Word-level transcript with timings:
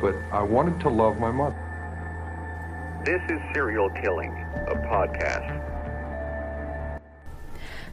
but 0.00 0.14
I 0.32 0.42
wanted 0.42 0.80
to 0.80 0.88
love 0.88 1.18
my 1.18 1.30
mother. 1.30 1.56
This 3.04 3.20
is 3.30 3.38
Serial 3.52 3.90
Killing, 3.90 4.32
a 4.66 4.74
podcast. 4.88 5.66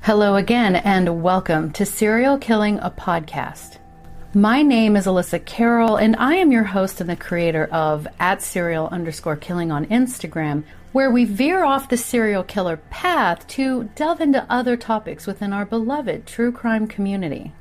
Hello 0.03 0.35
again, 0.35 0.77
and 0.77 1.21
welcome 1.21 1.71
to 1.73 1.85
Serial 1.85 2.37
Killing, 2.37 2.79
a 2.79 2.89
podcast. 2.89 3.79
My 4.33 4.61
name 4.61 4.95
is 4.95 5.05
Alyssa 5.05 5.43
Carroll, 5.43 5.97
and 5.97 6.15
I 6.15 6.35
am 6.35 6.51
your 6.51 6.63
host 6.63 7.01
and 7.01 7.09
the 7.09 7.15
creator 7.17 7.65
of 7.73 8.07
at 8.19 8.41
serial 8.41 8.87
underscore 8.87 9.35
killing 9.35 9.69
on 9.69 9.85
Instagram, 9.87 10.63
where 10.93 11.11
we 11.11 11.25
veer 11.25 11.65
off 11.65 11.89
the 11.89 11.97
serial 11.97 12.43
killer 12.43 12.77
path 12.89 13.45
to 13.49 13.89
delve 13.95 14.21
into 14.21 14.45
other 14.49 14.77
topics 14.77 15.27
within 15.27 15.51
our 15.51 15.65
beloved 15.65 16.25
true 16.25 16.53
crime 16.53 16.87
community. 16.87 17.51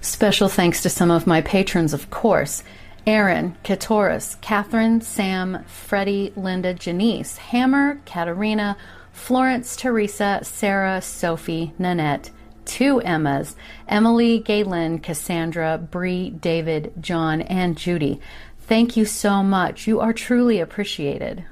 Special 0.00 0.48
thanks 0.48 0.82
to 0.82 0.88
some 0.88 1.10
of 1.10 1.26
my 1.26 1.40
patrons, 1.40 1.92
of 1.92 2.10
course. 2.10 2.62
Aaron, 3.08 3.56
Katoris, 3.64 4.38
Catherine, 4.42 5.00
Sam, 5.00 5.64
Freddie, 5.64 6.30
Linda, 6.36 6.74
Janice, 6.74 7.38
Hammer, 7.38 8.02
Katarina, 8.04 8.76
Florence, 9.12 9.76
Teresa, 9.76 10.40
Sarah, 10.42 11.00
Sophie, 11.00 11.72
Nanette, 11.78 12.30
two 12.66 13.00
Emmas 13.00 13.56
Emily, 13.88 14.40
Galen, 14.40 14.98
Cassandra, 14.98 15.78
Bree, 15.78 16.28
David, 16.28 16.92
John, 17.00 17.40
and 17.40 17.78
Judy. 17.78 18.20
Thank 18.60 18.94
you 18.94 19.06
so 19.06 19.42
much. 19.42 19.86
You 19.86 20.00
are 20.00 20.12
truly 20.12 20.60
appreciated. 20.60 21.46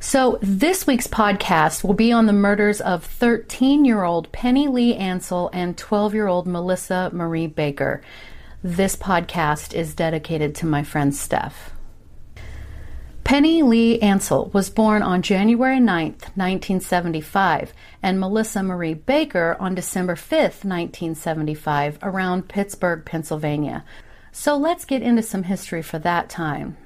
So, 0.00 0.38
this 0.42 0.86
week's 0.86 1.06
podcast 1.06 1.82
will 1.82 1.94
be 1.94 2.12
on 2.12 2.26
the 2.26 2.34
murders 2.34 2.82
of 2.82 3.06
13 3.06 3.86
year 3.86 4.02
old 4.02 4.30
Penny 4.32 4.68
Lee 4.68 4.94
Ansell 4.96 5.48
and 5.54 5.78
12 5.78 6.12
year 6.12 6.26
old 6.26 6.46
Melissa 6.46 7.08
Marie 7.14 7.46
Baker. 7.46 8.02
This 8.62 8.94
podcast 8.94 9.72
is 9.72 9.94
dedicated 9.94 10.54
to 10.56 10.66
my 10.66 10.82
friend 10.82 11.14
Steph. 11.14 11.70
Penny 13.24 13.62
Lee 13.62 13.98
Ansell 14.00 14.50
was 14.52 14.68
born 14.68 15.00
on 15.00 15.22
January 15.22 15.80
9, 15.80 16.10
1975, 16.34 17.72
and 18.02 18.20
Melissa 18.20 18.62
Marie 18.62 18.92
Baker 18.92 19.56
on 19.58 19.74
December 19.74 20.14
5, 20.14 20.40
1975, 20.40 21.98
around 22.02 22.48
Pittsburgh, 22.50 23.02
Pennsylvania. 23.06 23.82
So 24.30 24.58
let's 24.58 24.84
get 24.84 25.00
into 25.00 25.22
some 25.22 25.44
history 25.44 25.80
for 25.80 25.98
that 26.00 26.28
time. 26.28 26.76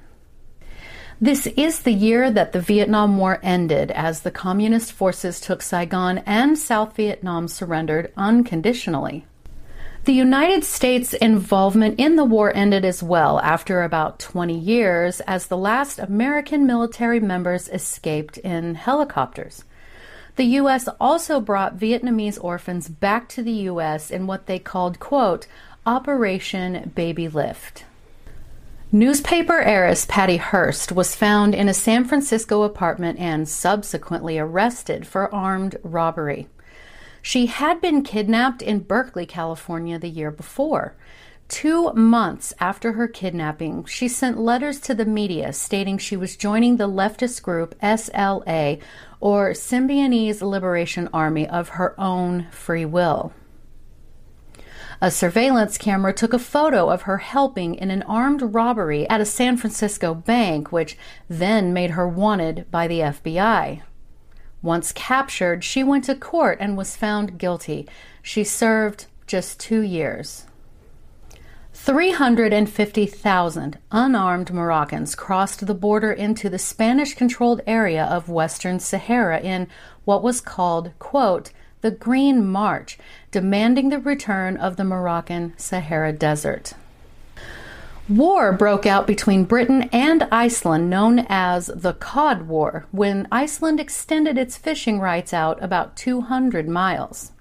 This 1.19 1.45
is 1.45 1.81
the 1.81 1.91
year 1.91 2.31
that 2.31 2.53
the 2.53 2.61
Vietnam 2.61 3.17
War 3.17 3.37
ended 3.43 3.91
as 3.91 4.21
the 4.21 4.31
communist 4.31 4.93
forces 4.93 5.41
took 5.41 5.61
Saigon 5.61 6.19
and 6.19 6.57
South 6.57 6.95
Vietnam 6.95 7.49
surrendered 7.49 8.13
unconditionally. 8.15 9.25
The 10.05 10.13
United 10.13 10.63
States' 10.63 11.15
involvement 11.15 11.99
in 11.99 12.15
the 12.15 12.23
war 12.23 12.55
ended 12.55 12.85
as 12.85 13.01
well 13.01 13.39
after 13.39 13.81
about 13.81 14.19
20 14.19 14.55
years 14.55 15.19
as 15.21 15.47
the 15.47 15.57
last 15.57 15.97
American 15.97 16.67
military 16.67 17.19
members 17.19 17.67
escaped 17.69 18.37
in 18.37 18.75
helicopters. 18.75 19.63
The 20.35 20.43
U.S. 20.61 20.87
also 20.99 21.39
brought 21.39 21.79
Vietnamese 21.79 22.37
orphans 22.39 22.87
back 22.87 23.27
to 23.29 23.41
the 23.41 23.63
U.S. 23.73 24.11
in 24.11 24.27
what 24.27 24.45
they 24.45 24.59
called, 24.59 24.99
quote, 24.99 25.47
Operation 25.87 26.91
Baby 26.93 27.27
Lift. 27.27 27.85
Newspaper 28.91 29.59
heiress 29.59 30.05
Patty 30.07 30.37
Hearst 30.37 30.91
was 30.91 31.15
found 31.15 31.55
in 31.55 31.67
a 31.67 31.73
San 31.73 32.05
Francisco 32.05 32.61
apartment 32.61 33.17
and 33.17 33.49
subsequently 33.49 34.37
arrested 34.37 35.07
for 35.07 35.33
armed 35.33 35.77
robbery. 35.81 36.47
She 37.27 37.47
had 37.47 37.81
been 37.81 38.03
kidnapped 38.03 38.61
in 38.61 38.81
Berkeley, 38.81 39.25
California 39.25 39.97
the 39.97 40.07
year 40.07 40.29
before. 40.29 40.95
Two 41.47 41.91
months 41.93 42.53
after 42.59 42.91
her 42.91 43.07
kidnapping, 43.07 43.85
she 43.85 44.07
sent 44.07 44.37
letters 44.37 44.79
to 44.81 44.93
the 44.93 45.05
media 45.05 45.51
stating 45.51 45.97
she 45.97 46.15
was 46.15 46.37
joining 46.37 46.77
the 46.77 46.87
leftist 46.87 47.41
group 47.41 47.73
SLA, 47.81 48.79
or 49.19 49.53
Symbionese 49.53 50.43
Liberation 50.43 51.09
Army, 51.11 51.47
of 51.47 51.69
her 51.69 51.99
own 51.99 52.45
free 52.51 52.85
will. 52.85 53.33
A 55.01 55.09
surveillance 55.09 55.79
camera 55.79 56.13
took 56.13 56.31
a 56.31 56.37
photo 56.37 56.91
of 56.91 57.01
her 57.01 57.17
helping 57.17 57.73
in 57.73 57.89
an 57.89 58.03
armed 58.03 58.53
robbery 58.53 59.09
at 59.09 59.19
a 59.19 59.25
San 59.25 59.57
Francisco 59.57 60.13
bank, 60.13 60.71
which 60.71 60.95
then 61.27 61.73
made 61.73 61.89
her 61.89 62.07
wanted 62.07 62.69
by 62.69 62.87
the 62.87 62.99
FBI. 62.99 63.81
Once 64.65 64.91
captured, 64.93 65.63
she 65.63 65.83
went 65.83 66.05
to 66.05 66.15
court 66.15 66.57
and 66.59 66.75
was 66.75 66.95
found 66.95 67.37
guilty. 67.37 67.87
She 68.23 68.43
served 68.43 69.05
just 69.27 69.59
two 69.59 69.81
years. 69.81 70.47
350,000 71.73 73.77
unarmed 73.91 74.51
Moroccans 74.51 75.13
crossed 75.13 75.67
the 75.67 75.75
border 75.75 76.11
into 76.11 76.49
the 76.49 76.57
Spanish 76.57 77.13
controlled 77.13 77.61
area 77.67 78.05
of 78.05 78.27
Western 78.27 78.79
Sahara 78.79 79.39
in 79.39 79.67
what 80.03 80.23
was 80.23 80.41
called, 80.41 80.93
quote, 80.97 81.51
the 81.81 81.91
Green 81.91 82.43
March, 82.43 82.97
demanding 83.29 83.89
the 83.89 83.99
return 83.99 84.57
of 84.57 84.77
the 84.77 84.83
Moroccan 84.83 85.53
Sahara 85.57 86.11
Desert. 86.11 86.73
War 88.07 88.53
broke 88.53 88.85
out 88.85 89.07
between 89.07 89.45
Britain 89.45 89.89
and 89.91 90.27
Iceland, 90.31 90.91
known 90.91 91.25
as 91.27 91.71
the 91.73 91.93
Cod 91.93 92.43
War, 92.47 92.85
when 92.91 93.27
Iceland 93.31 93.79
extended 93.79 94.37
its 94.37 94.57
fishing 94.57 94.99
rights 94.99 95.33
out 95.33 95.57
about 95.63 95.97
200 95.97 96.69
miles. 96.69 97.31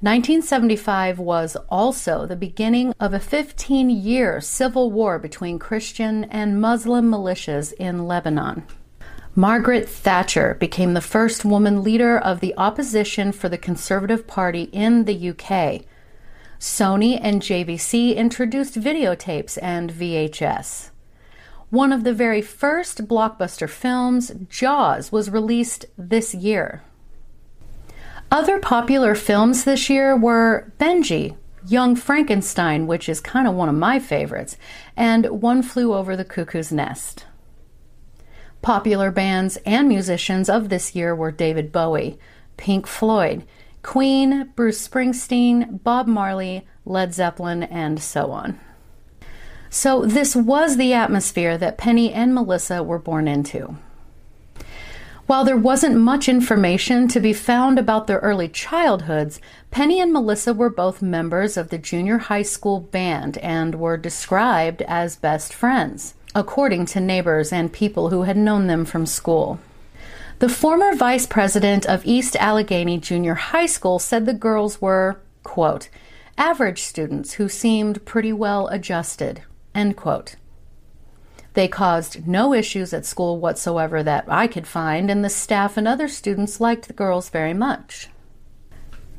1975 0.00 1.18
was 1.18 1.54
also 1.68 2.24
the 2.24 2.34
beginning 2.34 2.94
of 2.98 3.12
a 3.12 3.20
15 3.20 3.90
year 3.90 4.40
civil 4.40 4.90
war 4.90 5.18
between 5.18 5.58
Christian 5.58 6.24
and 6.24 6.62
Muslim 6.62 7.10
militias 7.10 7.74
in 7.74 8.06
Lebanon. 8.06 8.64
Margaret 9.34 9.86
Thatcher 9.86 10.54
became 10.54 10.94
the 10.94 11.02
first 11.02 11.44
woman 11.44 11.82
leader 11.82 12.16
of 12.16 12.40
the 12.40 12.54
opposition 12.56 13.32
for 13.32 13.50
the 13.50 13.58
Conservative 13.58 14.26
Party 14.26 14.62
in 14.72 15.04
the 15.04 15.30
UK 15.30 15.82
Sony 16.58 17.18
and 17.20 17.42
JVC 17.42 18.16
introduced 18.16 18.80
videotapes 18.80 19.58
and 19.60 19.92
VHS. 19.92 20.90
One 21.70 21.92
of 21.92 22.04
the 22.04 22.14
very 22.14 22.40
first 22.40 23.08
blockbuster 23.08 23.68
films, 23.68 24.32
Jaws, 24.48 25.10
was 25.10 25.30
released 25.30 25.86
this 25.98 26.34
year. 26.34 26.82
Other 28.30 28.58
popular 28.58 29.14
films 29.14 29.64
this 29.64 29.90
year 29.90 30.16
were 30.16 30.72
Benji, 30.78 31.36
Young 31.66 31.96
Frankenstein, 31.96 32.86
which 32.86 33.08
is 33.08 33.20
kind 33.20 33.48
of 33.48 33.54
one 33.54 33.68
of 33.68 33.74
my 33.74 33.98
favorites, 33.98 34.56
and 34.96 35.26
One 35.42 35.62
Flew 35.62 35.94
Over 35.94 36.16
the 36.16 36.24
Cuckoo's 36.24 36.70
Nest. 36.70 37.24
Popular 38.60 39.10
bands 39.10 39.56
and 39.66 39.88
musicians 39.88 40.48
of 40.48 40.68
this 40.68 40.94
year 40.94 41.14
were 41.14 41.30
David 41.30 41.72
Bowie, 41.72 42.18
Pink 42.56 42.86
Floyd, 42.86 43.44
Queen, 43.84 44.50
Bruce 44.56 44.88
Springsteen, 44.88 45.82
Bob 45.84 46.08
Marley, 46.08 46.66
Led 46.84 47.14
Zeppelin, 47.14 47.62
and 47.62 48.02
so 48.02 48.32
on. 48.32 48.58
So, 49.70 50.04
this 50.04 50.34
was 50.34 50.76
the 50.76 50.92
atmosphere 50.92 51.56
that 51.58 51.78
Penny 51.78 52.12
and 52.12 52.34
Melissa 52.34 52.82
were 52.82 52.98
born 52.98 53.28
into. 53.28 53.76
While 55.26 55.44
there 55.44 55.56
wasn't 55.56 55.96
much 55.96 56.28
information 56.28 57.08
to 57.08 57.20
be 57.20 57.32
found 57.32 57.78
about 57.78 58.06
their 58.06 58.18
early 58.18 58.48
childhoods, 58.48 59.40
Penny 59.70 60.00
and 60.00 60.12
Melissa 60.12 60.52
were 60.52 60.70
both 60.70 61.00
members 61.00 61.56
of 61.56 61.70
the 61.70 61.78
junior 61.78 62.18
high 62.18 62.42
school 62.42 62.80
band 62.80 63.38
and 63.38 63.76
were 63.76 63.96
described 63.96 64.82
as 64.82 65.16
best 65.16 65.54
friends, 65.54 66.14
according 66.34 66.86
to 66.86 67.00
neighbors 67.00 67.52
and 67.52 67.72
people 67.72 68.10
who 68.10 68.22
had 68.22 68.36
known 68.36 68.66
them 68.66 68.84
from 68.84 69.06
school. 69.06 69.58
The 70.40 70.48
former 70.48 70.94
vice 70.94 71.26
president 71.26 71.86
of 71.86 72.04
East 72.04 72.36
Allegheny 72.36 72.98
Junior 72.98 73.34
High 73.34 73.66
School 73.66 73.98
said 73.98 74.26
the 74.26 74.34
girls 74.34 74.80
were, 74.80 75.20
quote, 75.42 75.88
average 76.36 76.82
students 76.82 77.34
who 77.34 77.48
seemed 77.48 78.04
pretty 78.04 78.32
well 78.32 78.66
adjusted, 78.68 79.42
end 79.74 79.96
quote. 79.96 80.34
They 81.54 81.68
caused 81.68 82.26
no 82.26 82.52
issues 82.52 82.92
at 82.92 83.06
school 83.06 83.38
whatsoever 83.38 84.02
that 84.02 84.24
I 84.26 84.48
could 84.48 84.66
find, 84.66 85.08
and 85.08 85.24
the 85.24 85.30
staff 85.30 85.76
and 85.76 85.86
other 85.86 86.08
students 86.08 86.60
liked 86.60 86.88
the 86.88 86.94
girls 86.94 87.28
very 87.28 87.54
much. 87.54 88.10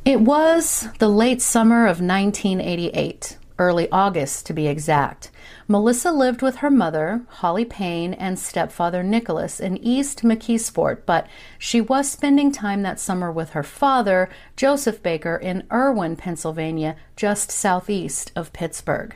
It 0.04 0.20
was 0.20 0.90
the 1.00 1.08
late 1.08 1.42
summer 1.42 1.86
of 1.86 2.02
1988. 2.02 3.38
early 3.58 3.90
August 3.90 4.46
to 4.46 4.54
be 4.54 4.68
exact. 4.68 5.32
Melissa 5.68 6.12
lived 6.12 6.44
with 6.44 6.58
her 6.58 6.70
mother, 6.70 7.26
Holly 7.28 7.66
Payne, 7.66 8.14
and 8.14 8.38
stepfather 8.38 9.02
Nicholas 9.02 9.60
in 9.60 9.78
East 9.78 10.22
McKeesport, 10.22 11.00
but 11.08 11.26
she 11.58 11.82
was 11.82 12.10
spending 12.10 12.52
time 12.52 12.84
that 12.84 13.00
summer 13.00 13.32
with 13.32 13.52
her 13.52 13.64
father, 13.64 14.30
Joseph 14.56 15.02
Baker, 15.02 15.36
in 15.36 15.64
Irwin, 15.72 16.18
Pennsylvania, 16.18 16.96
just 17.16 17.52
southeast 17.52 18.32
of 18.36 18.54
Pittsburgh. 18.54 19.16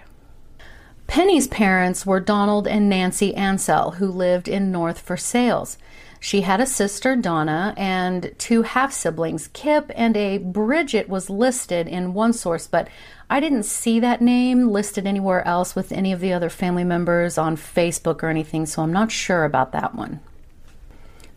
Penny's 1.06 1.48
parents 1.48 2.06
were 2.06 2.20
Donald 2.20 2.68
and 2.68 2.90
Nancy 2.90 3.36
Ansell, 3.36 3.92
who 3.92 4.08
lived 4.08 4.48
in 4.48 4.72
North 4.72 5.02
Versailles. 5.02 5.78
She 6.20 6.42
had 6.42 6.60
a 6.60 6.66
sister, 6.66 7.16
Donna, 7.16 7.74
and 7.78 8.34
two 8.38 8.64
half 8.64 8.92
siblings, 8.92 9.48
Kip 9.54 9.92
and 9.96 10.18
a 10.18 10.38
Bridget, 10.40 11.08
was 11.08 11.30
listed 11.30 11.88
in 11.88 12.14
one 12.14 12.34
source, 12.34 12.68
but 12.68 12.90
I 13.30 13.40
didn't 13.40 13.64
see 13.64 14.00
that 14.00 14.22
name 14.22 14.70
listed 14.70 15.06
anywhere 15.06 15.48
else 15.48 15.76
with 15.76 15.92
any 15.92 16.12
of 16.12 16.20
the 16.20 16.34
other 16.34 16.50
family 16.50 16.84
members 16.84 17.38
on 17.38 17.56
Facebook 17.56 18.24
or 18.24 18.30
anything, 18.30 18.66
so 18.66 18.82
I'm 18.82 18.92
not 18.92 19.12
sure 19.12 19.46
about 19.46 19.72
that 19.72 19.94
one. 19.94 20.20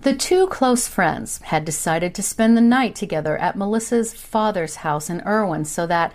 The 0.00 0.16
two 0.16 0.46
close 0.48 0.88
friends 0.88 1.40
had 1.42 1.64
decided 1.64 2.14
to 2.14 2.22
spend 2.22 2.56
the 2.56 2.62
night 2.62 2.96
together 2.96 3.36
at 3.36 3.56
Melissa's 3.56 4.14
father's 4.14 4.76
house 4.76 5.10
in 5.10 5.20
Irwin 5.26 5.64
so 5.64 5.86
that 5.86 6.12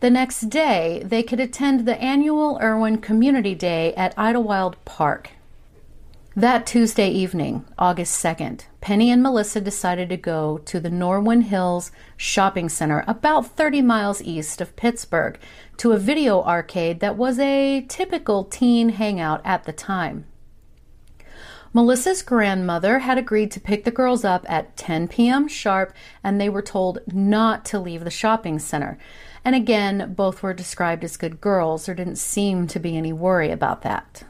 the 0.00 0.10
next 0.10 0.50
day 0.50 1.02
they 1.04 1.22
could 1.22 1.40
attend 1.40 1.86
the 1.86 2.00
annual 2.02 2.58
Irwin 2.60 2.98
Community 2.98 3.54
Day 3.54 3.94
at 3.94 4.18
Idlewild 4.18 4.84
Park 4.84 5.30
that 6.40 6.66
Tuesday 6.66 7.10
evening, 7.10 7.66
August 7.78 8.24
2nd, 8.24 8.64
Penny 8.80 9.10
and 9.10 9.22
Melissa 9.22 9.60
decided 9.60 10.08
to 10.08 10.16
go 10.16 10.56
to 10.64 10.80
the 10.80 10.88
Norwin 10.88 11.42
Hills 11.42 11.92
Shopping 12.16 12.70
Center, 12.70 13.04
about 13.06 13.56
30 13.56 13.82
miles 13.82 14.22
east 14.22 14.62
of 14.62 14.74
Pittsburgh, 14.74 15.38
to 15.76 15.92
a 15.92 15.98
video 15.98 16.42
arcade 16.42 17.00
that 17.00 17.16
was 17.16 17.38
a 17.38 17.84
typical 17.88 18.44
teen 18.44 18.88
hangout 18.88 19.42
at 19.44 19.64
the 19.64 19.72
time. 19.72 20.24
Melissa's 21.74 22.22
grandmother 22.22 23.00
had 23.00 23.18
agreed 23.18 23.50
to 23.50 23.60
pick 23.60 23.84
the 23.84 23.90
girls 23.90 24.24
up 24.24 24.46
at 24.48 24.78
10 24.78 25.08
p.m. 25.08 25.46
sharp, 25.46 25.92
and 26.24 26.40
they 26.40 26.48
were 26.48 26.62
told 26.62 27.00
not 27.12 27.66
to 27.66 27.78
leave 27.78 28.02
the 28.02 28.10
shopping 28.10 28.58
center. 28.58 28.96
And 29.44 29.54
again, 29.54 30.14
both 30.16 30.42
were 30.42 30.54
described 30.54 31.04
as 31.04 31.18
good 31.18 31.42
girls. 31.42 31.84
There 31.84 31.94
didn't 31.94 32.16
seem 32.16 32.66
to 32.68 32.80
be 32.80 32.96
any 32.96 33.12
worry 33.12 33.50
about 33.50 33.82
that. 33.82 34.24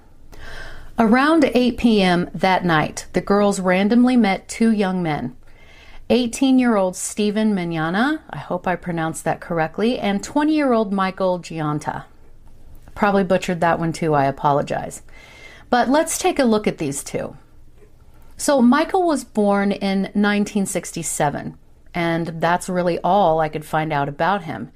Around 1.00 1.46
8 1.54 1.78
p.m. 1.78 2.28
that 2.34 2.62
night, 2.62 3.06
the 3.14 3.22
girls 3.22 3.58
randomly 3.58 4.18
met 4.18 4.46
two 4.48 4.70
young 4.70 5.02
men 5.02 5.34
18 6.10 6.58
year 6.58 6.76
old 6.76 6.94
Stephen 6.94 7.54
Mignana, 7.54 8.20
I 8.28 8.36
hope 8.36 8.66
I 8.66 8.76
pronounced 8.76 9.24
that 9.24 9.40
correctly, 9.40 9.98
and 9.98 10.22
20 10.22 10.54
year 10.54 10.74
old 10.74 10.92
Michael 10.92 11.38
Gianta. 11.38 12.04
Probably 12.94 13.24
butchered 13.24 13.62
that 13.62 13.78
one 13.78 13.94
too, 13.94 14.12
I 14.12 14.26
apologize. 14.26 15.00
But 15.70 15.88
let's 15.88 16.18
take 16.18 16.38
a 16.38 16.44
look 16.44 16.66
at 16.66 16.76
these 16.76 17.02
two. 17.02 17.34
So, 18.36 18.60
Michael 18.60 19.06
was 19.06 19.24
born 19.24 19.72
in 19.72 20.02
1967, 20.02 21.56
and 21.94 22.26
that's 22.42 22.68
really 22.68 22.98
all 22.98 23.40
I 23.40 23.48
could 23.48 23.64
find 23.64 23.90
out 23.90 24.10
about 24.10 24.42
him. 24.42 24.70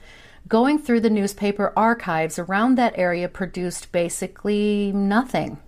Going 0.49 0.79
through 0.79 1.00
the 1.00 1.11
newspaper 1.11 1.75
archives 1.77 2.38
around 2.38 2.77
that 2.79 2.97
area 2.97 3.29
produced 3.29 3.93
basically 3.93 4.91
nothing. 4.91 5.59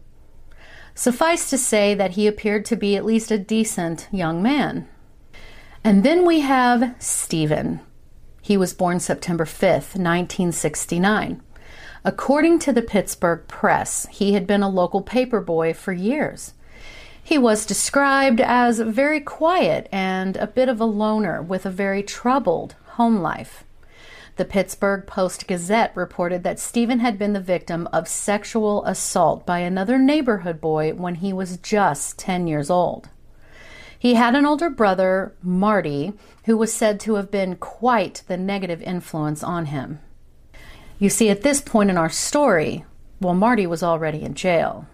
Suffice 0.99 1.51
to 1.51 1.59
say 1.59 1.95
that 1.95 2.13
he 2.13 2.27
appeared 2.27 2.65
to 2.65 2.75
be 2.75 2.97
at 2.97 3.05
least 3.05 3.31
a 3.31 3.37
decent 3.37 4.09
young 4.11 4.43
man. 4.43 4.89
And 5.85 6.03
then 6.03 6.25
we 6.25 6.41
have 6.41 6.95
Stephen. 6.99 7.81
He 8.41 8.57
was 8.57 8.73
born 8.73 8.99
September 8.99 9.45
5th, 9.45 9.95
1969. 9.95 11.43
According 12.03 12.61
to 12.61 12.73
the 12.73 12.81
Pittsburgh 12.81 13.47
Press, 13.47 14.07
he 14.11 14.33
had 14.33 14.47
been 14.47 14.63
a 14.63 14.71
local 14.71 15.03
paper 15.03 15.43
boy 15.43 15.75
for 15.75 15.93
years. 15.93 16.55
He 17.23 17.37
was 17.37 17.67
described 17.67 18.41
as 18.41 18.81
very 18.81 19.21
quiet 19.21 19.91
and 19.93 20.39
a 20.39 20.47
bit 20.47 20.71
of 20.71 20.81
a 20.81 20.87
loner 20.87 21.43
with 21.43 21.67
a 21.67 21.71
very 21.71 22.03
troubled 22.03 22.75
home 22.93 23.19
life. 23.19 23.66
The 24.37 24.45
Pittsburgh 24.45 25.07
Post 25.07 25.47
Gazette 25.47 25.97
reported 25.97 26.43
that 26.43 26.59
Stephen 26.59 26.99
had 26.99 27.19
been 27.19 27.33
the 27.33 27.41
victim 27.41 27.89
of 27.91 28.07
sexual 28.07 28.85
assault 28.85 29.47
by 29.47 29.61
another 29.61 29.97
neighborhood 29.97 30.61
boy 30.61 30.93
when 30.93 31.17
he 31.17 31.33
was 31.33 31.57
just 31.57 32.19
10 32.19 32.47
years 32.47 32.69
old. 32.69 33.09
He 33.99 34.15
had 34.15 34.35
an 34.35 34.45
older 34.45 34.69
brother, 34.69 35.35
Marty, 35.43 36.13
who 36.45 36.59
was 36.59 36.71
said 36.71 37.01
to 37.01 37.15
have 37.15 37.31
been 37.31 37.57
quite 37.57 38.25
the 38.29 38.37
negative 38.37 38.83
influence 38.83 39.43
on 39.43 39.67
him. 39.67 40.01
You 40.99 41.09
see, 41.09 41.31
at 41.31 41.41
this 41.41 41.63
point 41.63 41.89
in 41.89 41.97
our 41.97 42.11
story, 42.11 42.85
well, 43.21 43.35
Marty 43.35 43.67
was 43.67 43.83
already 43.83 44.23
in 44.23 44.35
jail. 44.35 44.87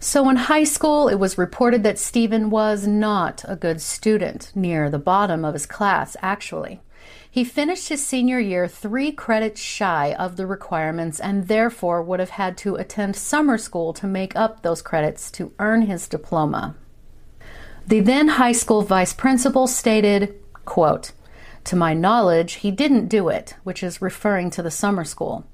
So 0.00 0.28
in 0.28 0.36
high 0.36 0.64
school, 0.64 1.08
it 1.08 1.16
was 1.20 1.38
reported 1.38 1.84
that 1.84 1.98
Stephen 1.98 2.50
was 2.50 2.88
not 2.88 3.44
a 3.46 3.54
good 3.54 3.80
student, 3.80 4.50
near 4.56 4.90
the 4.90 4.98
bottom 4.98 5.44
of 5.44 5.54
his 5.54 5.66
class, 5.66 6.16
actually. 6.22 6.80
He 7.30 7.44
finished 7.44 7.88
his 7.88 8.04
senior 8.04 8.40
year 8.40 8.66
three 8.66 9.12
credits 9.12 9.60
shy 9.60 10.14
of 10.14 10.36
the 10.36 10.46
requirements 10.46 11.20
and 11.20 11.46
therefore 11.46 12.02
would 12.02 12.20
have 12.20 12.30
had 12.30 12.56
to 12.58 12.76
attend 12.76 13.16
summer 13.16 13.58
school 13.58 13.92
to 13.94 14.06
make 14.06 14.34
up 14.34 14.62
those 14.62 14.82
credits 14.82 15.30
to 15.32 15.52
earn 15.58 15.82
his 15.82 16.08
diploma. 16.08 16.74
The 17.86 18.00
then 18.00 18.28
high 18.28 18.52
school 18.52 18.82
vice 18.82 19.12
principal 19.12 19.66
stated, 19.66 20.34
quote, 20.64 21.12
To 21.64 21.76
my 21.76 21.94
knowledge, 21.94 22.54
he 22.54 22.70
didn't 22.70 23.08
do 23.08 23.28
it, 23.28 23.54
which 23.62 23.82
is 23.82 24.02
referring 24.02 24.50
to 24.50 24.62
the 24.62 24.70
summer 24.70 25.04
school. 25.04 25.46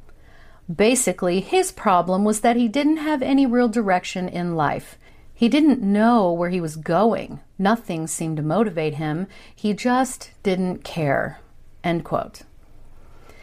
Basically, 0.74 1.40
his 1.40 1.70
problem 1.70 2.24
was 2.24 2.40
that 2.40 2.56
he 2.56 2.68
didn't 2.68 2.96
have 2.98 3.20
any 3.20 3.46
real 3.46 3.68
direction 3.68 4.28
in 4.28 4.56
life. 4.56 4.96
He 5.34 5.48
didn't 5.48 5.82
know 5.82 6.32
where 6.32 6.50
he 6.50 6.60
was 6.60 6.76
going. 6.76 7.40
Nothing 7.58 8.06
seemed 8.06 8.36
to 8.38 8.42
motivate 8.42 8.94
him. 8.94 9.26
He 9.54 9.74
just 9.74 10.30
didn't 10.42 10.84
care. 10.84 11.40
End 11.84 12.02
quote. 12.02 12.42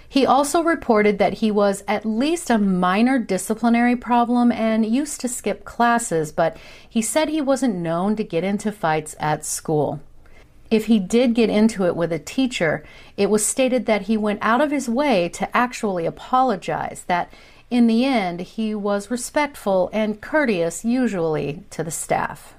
He 0.10 0.26
also 0.26 0.62
reported 0.62 1.20
that 1.20 1.36
he 1.36 1.52
was 1.52 1.86
at 1.88 2.06
least 2.06 2.50
a 2.50 2.58
minor 2.58 3.18
disciplinary 3.18 3.96
problem 3.96 4.52
and 4.52 4.86
used 4.86 5.22
to 5.22 5.30
skip 5.30 5.64
classes, 5.64 6.34
but 6.34 6.58
he 6.90 7.02
said 7.02 7.30
he 7.30 7.40
wasn't 7.40 7.78
known 7.78 8.18
to 8.18 8.24
get 8.26 8.44
into 8.44 8.74
fights 8.74 9.16
at 9.22 9.46
school. 9.46 10.02
If 10.70 10.88
he 10.88 11.00
did 11.00 11.34
get 11.34 11.50
into 11.50 11.86
it 11.86 11.96
with 11.96 12.12
a 12.12 12.20
teacher, 12.20 12.84
it 13.16 13.30
was 13.30 13.46
stated 13.46 13.86
that 13.86 14.04
he 14.04 14.18
went 14.18 14.40
out 14.42 14.60
of 14.60 14.72
his 14.72 14.90
way 14.90 15.30
to 15.30 15.56
actually 15.56 16.06
apologize, 16.06 17.06
that 17.08 17.32
in 17.70 17.88
the 17.88 18.04
end 18.04 18.42
he 18.42 18.76
was 18.76 19.12
respectful 19.12 19.90
and 19.94 20.20
courteous, 20.20 20.84
usually 20.84 21.64
to 21.70 21.86
the 21.86 21.92
staff. 21.92 22.54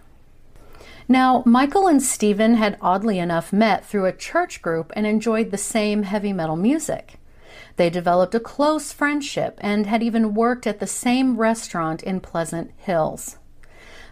Now, 1.08 1.42
Michael 1.44 1.86
and 1.86 2.02
Stephen 2.02 2.54
had 2.54 2.78
oddly 2.80 3.18
enough 3.18 3.52
met 3.52 3.84
through 3.84 4.06
a 4.06 4.12
church 4.12 4.62
group 4.62 4.92
and 4.94 5.06
enjoyed 5.06 5.50
the 5.50 5.58
same 5.58 6.04
heavy 6.04 6.32
metal 6.32 6.56
music. 6.56 7.18
They 7.76 7.90
developed 7.90 8.34
a 8.34 8.40
close 8.40 8.92
friendship 8.92 9.58
and 9.60 9.86
had 9.86 10.02
even 10.02 10.34
worked 10.34 10.66
at 10.66 10.78
the 10.78 10.86
same 10.86 11.36
restaurant 11.36 12.02
in 12.02 12.20
Pleasant 12.20 12.70
Hills. 12.76 13.38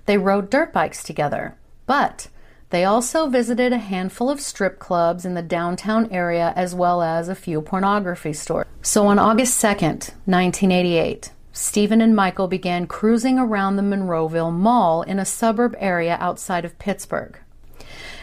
They 0.06 0.18
rode 0.18 0.50
dirt 0.50 0.72
bikes 0.72 1.02
together, 1.02 1.56
but 1.86 2.28
they 2.70 2.84
also 2.84 3.28
visited 3.28 3.72
a 3.72 3.78
handful 3.78 4.30
of 4.30 4.40
strip 4.40 4.78
clubs 4.78 5.24
in 5.24 5.34
the 5.34 5.42
downtown 5.42 6.10
area 6.10 6.52
as 6.56 6.74
well 6.74 7.02
as 7.02 7.28
a 7.28 7.34
few 7.34 7.60
pornography 7.60 8.32
stores. 8.32 8.66
So 8.82 9.06
on 9.06 9.18
August 9.18 9.62
2nd, 9.62 10.10
1988, 10.24 11.32
Stephen 11.52 12.00
and 12.00 12.14
Michael 12.14 12.46
began 12.46 12.86
cruising 12.86 13.38
around 13.38 13.76
the 13.76 13.82
Monroeville 13.82 14.52
Mall 14.52 15.02
in 15.02 15.18
a 15.18 15.24
suburb 15.24 15.74
area 15.78 16.16
outside 16.20 16.64
of 16.64 16.78
Pittsburgh. 16.78 17.38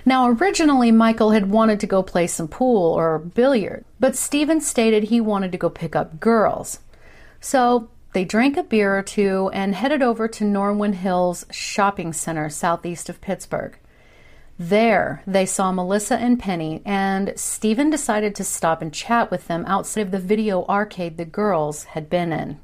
Now, 0.06 0.30
originally, 0.30 0.92
Michael 0.92 1.32
had 1.32 1.50
wanted 1.50 1.82
to 1.82 1.88
go 1.88 2.02
play 2.02 2.28
some 2.28 2.48
pool 2.48 2.94
or 2.94 3.20
billiard, 3.20 3.84
but 4.00 4.16
Stephen 4.16 4.62
stated 4.62 5.04
he 5.04 5.20
wanted 5.20 5.52
to 5.52 5.58
go 5.58 5.70
pick 5.70 5.96
up 5.96 6.22
girls. 6.22 6.80
So 7.42 7.90
they 8.14 8.24
drank 8.24 8.56
a 8.56 8.64
beer 8.64 8.98
or 8.98 9.04
two 9.04 9.50
and 9.54 9.76
headed 9.76 10.02
over 10.02 10.30
to 10.30 10.46
Norwin 10.46 10.94
Hills 10.94 11.46
Shopping 11.52 12.14
Center 12.14 12.50
southeast 12.50 13.10
of 13.10 13.20
Pittsburgh. 13.20 13.78
There, 14.58 15.22
they 15.28 15.46
saw 15.46 15.72
Melissa 15.72 16.16
and 16.16 16.40
Penny, 16.40 16.82
and 16.86 17.34
Stephen 17.36 17.90
decided 17.90 18.34
to 18.36 18.44
stop 18.44 18.82
and 18.82 18.94
chat 18.94 19.30
with 19.30 19.48
them 19.48 19.66
outside 19.68 20.02
of 20.02 20.12
the 20.12 20.20
video 20.20 20.66
arcade 20.66 21.18
the 21.18 21.26
girls 21.26 21.84
had 21.84 22.10
been 22.10 22.32
in. 22.32 22.60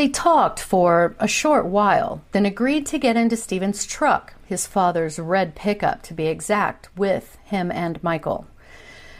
They 0.00 0.08
talked 0.08 0.60
for 0.60 1.14
a 1.18 1.28
short 1.28 1.66
while, 1.66 2.22
then 2.32 2.46
agreed 2.46 2.86
to 2.86 2.98
get 2.98 3.18
into 3.18 3.36
Stephen's 3.36 3.84
truck, 3.84 4.32
his 4.46 4.66
father's 4.66 5.18
red 5.18 5.54
pickup 5.54 6.02
to 6.04 6.14
be 6.14 6.26
exact, 6.26 6.88
with 6.96 7.36
him 7.44 7.70
and 7.70 8.02
Michael. 8.02 8.46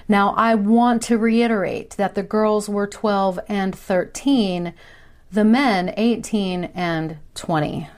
Now, 0.08 0.32
I 0.38 0.54
want 0.54 1.02
to 1.02 1.18
reiterate 1.18 1.90
that 1.98 2.14
the 2.14 2.22
girls 2.22 2.66
were 2.66 2.86
12 2.86 3.40
and 3.46 3.76
13, 3.76 4.72
the 5.30 5.44
men 5.44 5.92
18 5.98 6.70
and 6.74 7.18
20. 7.34 7.90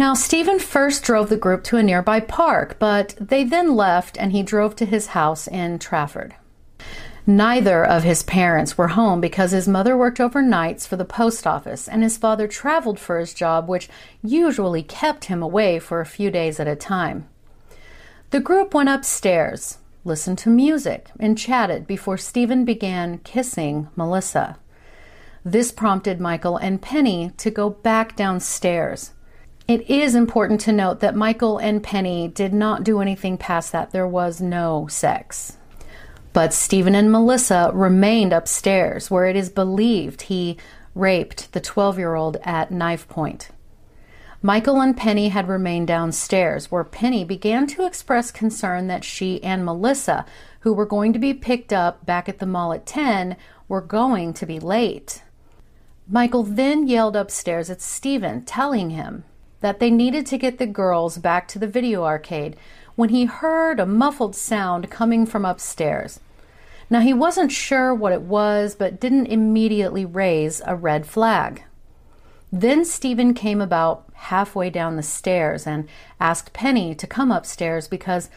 Now, 0.00 0.14
Stephen 0.14 0.58
first 0.58 1.04
drove 1.04 1.28
the 1.28 1.36
group 1.36 1.62
to 1.62 1.76
a 1.76 1.84
nearby 1.84 2.18
park, 2.18 2.80
but 2.80 3.14
they 3.20 3.44
then 3.44 3.76
left 3.76 4.18
and 4.18 4.32
he 4.32 4.42
drove 4.42 4.74
to 4.74 4.84
his 4.84 5.06
house 5.06 5.46
in 5.46 5.78
Trafford. 5.78 6.34
Neither 7.26 7.84
of 7.84 8.02
his 8.02 8.24
parents 8.24 8.76
were 8.76 8.88
home 8.88 9.20
because 9.20 9.52
his 9.52 9.68
mother 9.68 9.96
worked 9.96 10.18
overnights 10.18 10.88
for 10.88 10.96
the 10.96 11.04
post 11.04 11.46
office 11.46 11.88
and 11.88 12.02
his 12.02 12.16
father 12.16 12.48
traveled 12.48 12.98
for 12.98 13.20
his 13.20 13.32
job, 13.32 13.68
which 13.68 13.88
usually 14.24 14.82
kept 14.82 15.26
him 15.26 15.40
away 15.40 15.78
for 15.78 16.00
a 16.00 16.06
few 16.06 16.32
days 16.32 16.58
at 16.58 16.66
a 16.66 16.74
time. 16.74 17.28
The 18.30 18.40
group 18.40 18.74
went 18.74 18.88
upstairs, 18.88 19.78
listened 20.04 20.38
to 20.38 20.48
music, 20.48 21.10
and 21.20 21.38
chatted 21.38 21.86
before 21.86 22.18
Stephen 22.18 22.64
began 22.64 23.18
kissing 23.18 23.88
Melissa. 23.94 24.56
This 25.44 25.70
prompted 25.70 26.20
Michael 26.20 26.56
and 26.56 26.82
Penny 26.82 27.30
to 27.36 27.50
go 27.50 27.70
back 27.70 28.16
downstairs. 28.16 29.12
It 29.68 29.88
is 29.88 30.16
important 30.16 30.60
to 30.62 30.72
note 30.72 30.98
that 31.00 31.14
Michael 31.14 31.58
and 31.58 31.84
Penny 31.84 32.26
did 32.26 32.52
not 32.52 32.82
do 32.82 33.00
anything 33.00 33.38
past 33.38 33.70
that. 33.70 33.92
There 33.92 34.08
was 34.08 34.40
no 34.40 34.88
sex. 34.88 35.56
But 36.32 36.54
Stephen 36.54 36.94
and 36.94 37.12
Melissa 37.12 37.70
remained 37.74 38.32
upstairs, 38.32 39.10
where 39.10 39.26
it 39.26 39.36
is 39.36 39.50
believed 39.50 40.22
he 40.22 40.56
raped 40.94 41.52
the 41.52 41.60
12 41.60 41.98
year 41.98 42.14
old 42.14 42.38
at 42.42 42.70
knife 42.70 43.08
point. 43.08 43.50
Michael 44.44 44.80
and 44.80 44.96
Penny 44.96 45.28
had 45.28 45.46
remained 45.46 45.86
downstairs, 45.86 46.70
where 46.70 46.82
Penny 46.82 47.22
began 47.22 47.66
to 47.68 47.86
express 47.86 48.32
concern 48.32 48.88
that 48.88 49.04
she 49.04 49.42
and 49.44 49.64
Melissa, 49.64 50.24
who 50.60 50.72
were 50.72 50.86
going 50.86 51.12
to 51.12 51.18
be 51.18 51.32
picked 51.32 51.72
up 51.72 52.04
back 52.04 52.28
at 52.28 52.40
the 52.40 52.46
mall 52.46 52.72
at 52.72 52.84
10, 52.84 53.36
were 53.68 53.80
going 53.80 54.32
to 54.34 54.46
be 54.46 54.58
late. 54.58 55.22
Michael 56.08 56.42
then 56.42 56.88
yelled 56.88 57.14
upstairs 57.14 57.70
at 57.70 57.80
Stephen, 57.80 58.42
telling 58.42 58.90
him 58.90 59.22
that 59.60 59.78
they 59.78 59.90
needed 59.90 60.26
to 60.26 60.38
get 60.38 60.58
the 60.58 60.66
girls 60.66 61.18
back 61.18 61.46
to 61.48 61.58
the 61.60 61.68
video 61.68 62.04
arcade 62.04 62.56
when 62.94 63.08
he 63.08 63.24
heard 63.24 63.80
a 63.80 63.86
muffled 63.86 64.34
sound 64.34 64.90
coming 64.90 65.26
from 65.26 65.44
upstairs. 65.44 66.20
Now, 66.90 67.00
he 67.00 67.14
wasn't 67.14 67.52
sure 67.52 67.94
what 67.94 68.12
it 68.12 68.22
was, 68.22 68.74
but 68.74 69.00
didn't 69.00 69.26
immediately 69.26 70.04
raise 70.04 70.60
a 70.66 70.76
red 70.76 71.06
flag. 71.06 71.62
Then 72.52 72.84
Stephen 72.84 73.32
came 73.32 73.62
about 73.62 74.04
halfway 74.12 74.68
down 74.68 74.96
the 74.96 75.02
stairs 75.02 75.66
and 75.66 75.88
asked 76.20 76.52
Penny 76.52 76.94
to 76.94 77.06
come 77.06 77.30
upstairs 77.30 77.88
because 77.88 78.28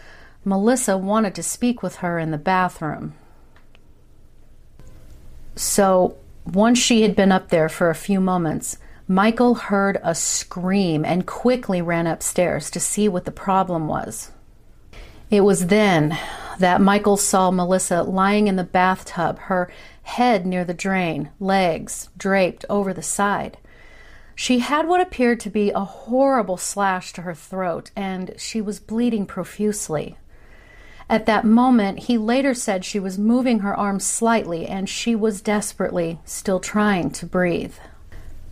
Melissa 0.45 0.97
wanted 0.97 1.35
to 1.35 1.43
speak 1.43 1.83
with 1.83 1.97
her 1.97 2.17
in 2.17 2.31
the 2.31 2.37
bathroom. 2.37 3.13
So, 5.57 6.15
once 6.45 6.77
she 6.77 7.01
had 7.01 7.15
been 7.15 7.31
up 7.31 7.49
there 7.49 7.67
for 7.67 7.89
a 7.89 7.95
few 7.95 8.21
moments, 8.21 8.77
Michael 9.07 9.55
heard 9.55 9.99
a 10.01 10.15
scream 10.15 11.03
and 11.03 11.27
quickly 11.27 11.81
ran 11.81 12.07
upstairs 12.07 12.71
to 12.71 12.79
see 12.79 13.09
what 13.09 13.25
the 13.25 13.31
problem 13.31 13.87
was. 13.87 14.31
It 15.29 15.41
was 15.41 15.67
then 15.67 16.17
that 16.59 16.81
Michael 16.81 17.17
saw 17.17 17.51
Melissa 17.51 18.03
lying 18.03 18.47
in 18.47 18.55
the 18.55 18.63
bathtub, 18.63 19.39
her 19.39 19.71
head 20.03 20.45
near 20.45 20.63
the 20.63 20.73
drain, 20.73 21.29
legs 21.39 22.09
draped 22.17 22.65
over 22.69 22.93
the 22.93 23.01
side. 23.01 23.57
She 24.35 24.59
had 24.59 24.87
what 24.87 25.01
appeared 25.01 25.39
to 25.41 25.49
be 25.49 25.71
a 25.71 25.79
horrible 25.79 26.57
slash 26.57 27.13
to 27.13 27.21
her 27.23 27.33
throat, 27.33 27.91
and 27.95 28.33
she 28.37 28.61
was 28.61 28.79
bleeding 28.79 29.25
profusely. 29.25 30.17
At 31.09 31.25
that 31.27 31.45
moment, 31.45 31.99
he 31.99 32.17
later 32.17 32.53
said 32.53 32.83
she 32.83 32.99
was 32.99 33.17
moving 33.17 33.59
her 33.59 33.75
arms 33.75 34.05
slightly 34.05 34.65
and 34.65 34.89
she 34.89 35.15
was 35.15 35.41
desperately 35.41 36.19
still 36.25 36.59
trying 36.59 37.11
to 37.11 37.25
breathe. 37.27 37.75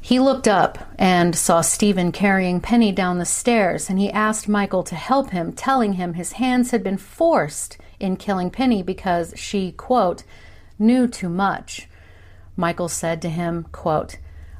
He 0.03 0.19
looked 0.19 0.49
up 0.49 0.79
and 0.99 1.33
saw 1.33 1.61
Stephen 1.61 2.11
carrying 2.11 2.59
Penny 2.59 2.91
down 2.91 3.19
the 3.19 3.25
stairs, 3.25 3.89
and 3.89 3.97
he 3.97 4.11
asked 4.11 4.49
Michael 4.49 4.83
to 4.83 4.95
help 4.95 5.29
him, 5.29 5.53
telling 5.53 5.93
him 5.93 6.15
his 6.15 6.33
hands 6.33 6.71
had 6.71 6.83
been 6.83 6.97
forced 6.97 7.77
in 8.01 8.17
killing 8.17 8.49
Penny 8.51 8.83
because 8.83 9.33
she, 9.37 9.71
quote, 9.71 10.23
knew 10.77 11.07
too 11.07 11.29
much. 11.29 11.87
Michael 12.57 12.89
said 12.89 13.21
to 13.21 13.29
him, 13.29 13.65
quote, 13.71 14.17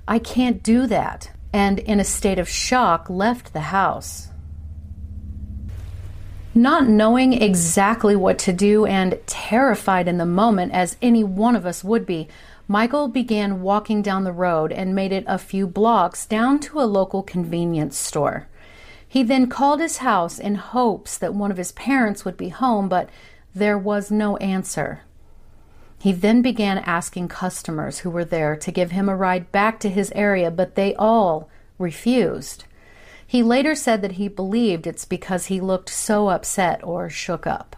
I 0.08 0.18
can't 0.18 0.64
do 0.64 0.88
that, 0.88 1.32
and 1.52 1.78
in 1.78 2.00
a 2.00 2.06
state 2.06 2.40
of 2.40 2.48
shock 2.48 3.10
left 3.10 3.52
the 3.52 3.68
house. 3.78 4.30
Not 6.56 6.88
knowing 6.88 7.34
exactly 7.34 8.16
what 8.16 8.40
to 8.40 8.54
do 8.54 8.86
and 8.86 9.20
terrified 9.28 10.08
in 10.08 10.20
the 10.20 10.26
moment, 10.26 10.72
as 10.72 10.96
any 11.02 11.26
one 11.26 11.58
of 11.58 11.66
us 11.66 11.84
would 11.84 12.06
be, 12.06 12.30
Michael 12.68 13.08
began 13.10 13.62
walking 13.62 14.02
down 14.02 14.24
the 14.24 14.32
road 14.32 14.72
and 14.72 14.96
made 14.96 15.12
it 15.12 15.26
a 15.28 15.38
few 15.38 15.68
blocks 15.68 16.26
down 16.26 16.60
to 16.60 16.80
a 16.80 16.86
local 16.88 17.22
convenience 17.22 17.98
store. 17.98 18.48
He 19.08 19.22
then 19.22 19.48
called 19.48 19.80
his 19.80 19.98
house 19.98 20.40
in 20.40 20.56
hopes 20.56 21.18
that 21.18 21.36
one 21.36 21.52
of 21.52 21.58
his 21.58 21.74
parents 21.74 22.24
would 22.26 22.38
be 22.38 22.50
home, 22.50 22.88
but 22.88 23.10
there 23.54 23.78
was 23.78 24.10
no 24.10 24.38
answer. 24.38 25.02
He 26.00 26.12
then 26.12 26.42
began 26.42 26.80
asking 26.80 27.28
customers 27.28 28.00
who 28.00 28.10
were 28.10 28.26
there 28.26 28.56
to 28.56 28.72
give 28.72 28.92
him 28.92 29.08
a 29.08 29.16
ride 29.16 29.52
back 29.52 29.80
to 29.82 29.90
his 29.90 30.12
area, 30.16 30.50
but 30.50 30.76
they 30.76 30.96
all 30.96 31.50
refused. 31.78 32.66
He 33.26 33.44
later 33.44 33.76
said 33.76 34.02
that 34.02 34.14
he 34.14 34.28
believed 34.28 34.88
it's 34.88 35.06
because 35.06 35.46
he 35.46 35.62
looked 35.62 35.90
so 35.90 36.30
upset 36.30 36.84
or 36.84 37.10
shook 37.10 37.46
up. 37.46 37.76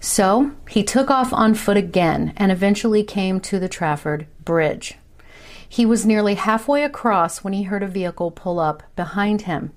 So 0.00 0.52
he 0.68 0.84
took 0.84 1.10
off 1.10 1.32
on 1.32 1.54
foot 1.54 1.76
again 1.76 2.32
and 2.36 2.52
eventually 2.52 3.02
came 3.02 3.40
to 3.40 3.58
the 3.58 3.68
Trafford 3.68 4.26
Bridge. 4.44 4.94
He 5.68 5.84
was 5.84 6.06
nearly 6.06 6.34
halfway 6.34 6.82
across 6.82 7.44
when 7.44 7.52
he 7.52 7.64
heard 7.64 7.82
a 7.82 7.88
vehicle 7.88 8.30
pull 8.30 8.58
up 8.58 8.82
behind 8.96 9.42
him. 9.42 9.72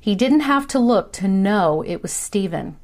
He 0.00 0.14
didn't 0.14 0.40
have 0.40 0.66
to 0.68 0.78
look 0.78 1.12
to 1.14 1.28
know 1.28 1.82
it 1.86 2.02
was 2.02 2.12
Stephen. 2.12 2.78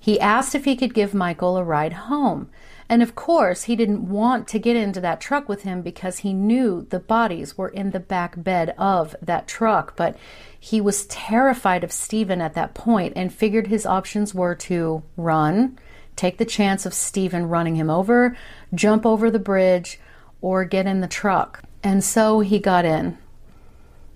He 0.00 0.18
asked 0.18 0.54
if 0.54 0.64
he 0.64 0.74
could 0.74 0.94
give 0.94 1.12
Michael 1.12 1.58
a 1.58 1.64
ride 1.64 1.92
home. 1.92 2.48
And 2.88 3.02
of 3.02 3.14
course, 3.14 3.64
he 3.64 3.76
didn't 3.76 4.08
want 4.08 4.48
to 4.48 4.58
get 4.58 4.74
into 4.74 5.00
that 5.02 5.20
truck 5.20 5.48
with 5.48 5.62
him 5.62 5.82
because 5.82 6.18
he 6.18 6.32
knew 6.32 6.86
the 6.88 6.98
bodies 6.98 7.56
were 7.56 7.68
in 7.68 7.90
the 7.90 8.00
back 8.00 8.42
bed 8.42 8.74
of 8.78 9.14
that 9.22 9.46
truck. 9.46 9.94
But 9.94 10.16
he 10.58 10.80
was 10.80 11.06
terrified 11.06 11.84
of 11.84 11.92
Stephen 11.92 12.40
at 12.40 12.54
that 12.54 12.74
point 12.74 13.12
and 13.14 13.32
figured 13.32 13.66
his 13.68 13.86
options 13.86 14.34
were 14.34 14.56
to 14.56 15.04
run 15.16 15.78
take 16.20 16.36
the 16.36 16.44
chance 16.44 16.84
of 16.84 16.92
Stephen 16.92 17.48
running 17.48 17.76
him 17.76 17.88
over, 17.88 18.36
jump 18.74 19.06
over 19.06 19.30
the 19.30 19.38
bridge, 19.38 19.98
or 20.42 20.66
get 20.66 20.86
in 20.86 21.00
the 21.00 21.08
truck. 21.08 21.62
And 21.82 22.04
so 22.04 22.40
he 22.40 22.58
got 22.58 22.84
in. 22.84 23.16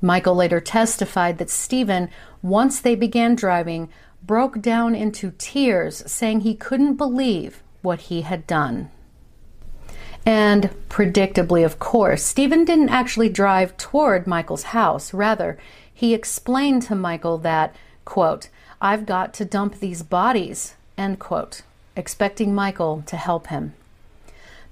Michael 0.02 0.34
later 0.34 0.60
testified 0.60 1.38
that 1.38 1.48
Stephen, 1.48 2.10
once 2.42 2.78
they 2.78 2.94
began 2.94 3.34
driving, 3.34 3.88
broke 4.22 4.60
down 4.60 4.94
into 4.94 5.32
tears, 5.38 6.02
saying 6.10 6.40
he 6.40 6.54
couldn't 6.54 6.96
believe 6.96 7.62
what 7.80 8.00
he 8.00 8.20
had 8.20 8.46
done. 8.46 8.90
And 10.26 10.70
predictably, 10.90 11.64
of 11.64 11.78
course, 11.78 12.22
Stephen 12.22 12.66
didn't 12.66 12.90
actually 12.90 13.30
drive 13.30 13.78
toward 13.78 14.26
Michael's 14.26 14.74
house. 14.74 15.14
Rather, 15.14 15.58
he 15.92 16.12
explained 16.12 16.82
to 16.82 16.94
Michael 16.94 17.38
that, 17.38 17.74
quote, 18.04 18.50
I've 18.78 19.06
got 19.06 19.32
to 19.34 19.46
dump 19.46 19.80
these 19.80 20.02
bodies, 20.02 20.74
end 20.98 21.18
quote 21.18 21.62
expecting 21.96 22.54
Michael 22.54 23.02
to 23.06 23.16
help 23.16 23.48
him. 23.48 23.74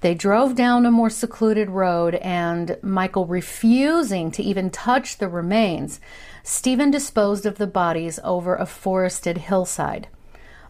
They 0.00 0.14
drove 0.14 0.57
down 0.57 0.85
a 0.85 0.91
more 0.91 1.11
secluded 1.11 1.71
road, 1.71 2.17
and 2.17 2.76
Michael 2.83 3.26
refusing 3.26 4.33
to 4.33 4.43
even 4.43 4.69
touch 4.69 5.19
the 5.19 5.29
remains, 5.29 6.00
Stephen 6.43 6.91
disposed 6.91 7.47
of 7.47 7.59
the 7.59 7.69
bodies 7.69 8.19
over 8.25 8.57
a 8.57 8.67
forested 8.67 9.38
hillside. 9.38 10.09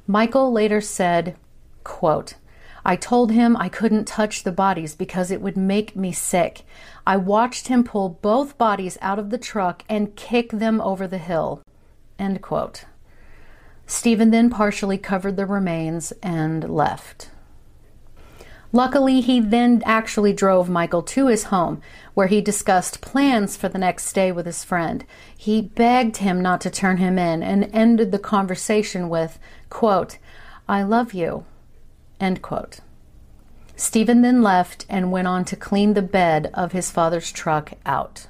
Michael 0.06 0.52
later 0.52 0.82
said, 0.82 1.34
quote, 1.82 2.34
I 2.84 2.96
told 2.96 3.30
him 3.30 3.56
I 3.56 3.68
couldn't 3.68 4.06
touch 4.06 4.42
the 4.42 4.52
bodies 4.52 4.94
because 4.94 5.30
it 5.30 5.40
would 5.40 5.56
make 5.56 5.96
me 5.96 6.12
sick. 6.12 6.62
I 7.06 7.16
watched 7.16 7.68
him 7.68 7.84
pull 7.84 8.18
both 8.20 8.58
bodies 8.58 8.98
out 9.00 9.18
of 9.18 9.30
the 9.30 9.38
truck 9.38 9.82
and 9.88 10.16
kick 10.16 10.50
them 10.50 10.80
over 10.80 11.06
the 11.06 11.18
hill. 11.18 11.62
End 12.18 12.42
quote. 12.42 12.84
Stephen 13.86 14.30
then 14.30 14.48
partially 14.50 14.98
covered 14.98 15.36
the 15.36 15.46
remains 15.46 16.12
and 16.22 16.68
left. 16.68 17.30
Luckily, 18.74 19.20
he 19.20 19.38
then 19.38 19.82
actually 19.84 20.32
drove 20.32 20.70
Michael 20.70 21.02
to 21.02 21.26
his 21.26 21.44
home, 21.44 21.82
where 22.14 22.28
he 22.28 22.40
discussed 22.40 23.02
plans 23.02 23.54
for 23.54 23.68
the 23.68 23.78
next 23.78 24.10
day 24.14 24.32
with 24.32 24.46
his 24.46 24.64
friend. 24.64 25.04
He 25.36 25.60
begged 25.60 26.18
him 26.18 26.40
not 26.40 26.62
to 26.62 26.70
turn 26.70 26.96
him 26.96 27.18
in 27.18 27.42
and 27.42 27.68
ended 27.74 28.12
the 28.12 28.18
conversation 28.18 29.10
with, 29.10 29.38
quote, 29.68 30.16
I 30.66 30.82
love 30.82 31.12
you, 31.12 31.44
end 32.18 32.40
quote. 32.40 32.80
Stephen 33.76 34.22
then 34.22 34.42
left 34.42 34.86
and 34.88 35.12
went 35.12 35.28
on 35.28 35.44
to 35.46 35.56
clean 35.56 35.92
the 35.92 36.02
bed 36.02 36.50
of 36.54 36.72
his 36.72 36.90
father's 36.90 37.30
truck 37.30 37.72
out. 37.84 38.26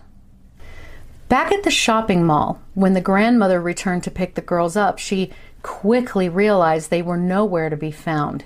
Back 1.33 1.51
at 1.51 1.63
the 1.63 1.71
shopping 1.71 2.27
mall, 2.27 2.61
when 2.75 2.93
the 2.93 3.01
grandmother 3.01 3.59
returned 3.59 4.03
to 4.03 4.11
pick 4.11 4.35
the 4.35 4.43
girls 4.43 4.77
up, 4.77 4.99
she 4.99 5.33
quickly 5.63 6.29
realized 6.29 6.91
they 6.91 7.01
were 7.01 7.17
nowhere 7.17 7.71
to 7.71 7.77
be 7.77 7.91
found. 7.91 8.45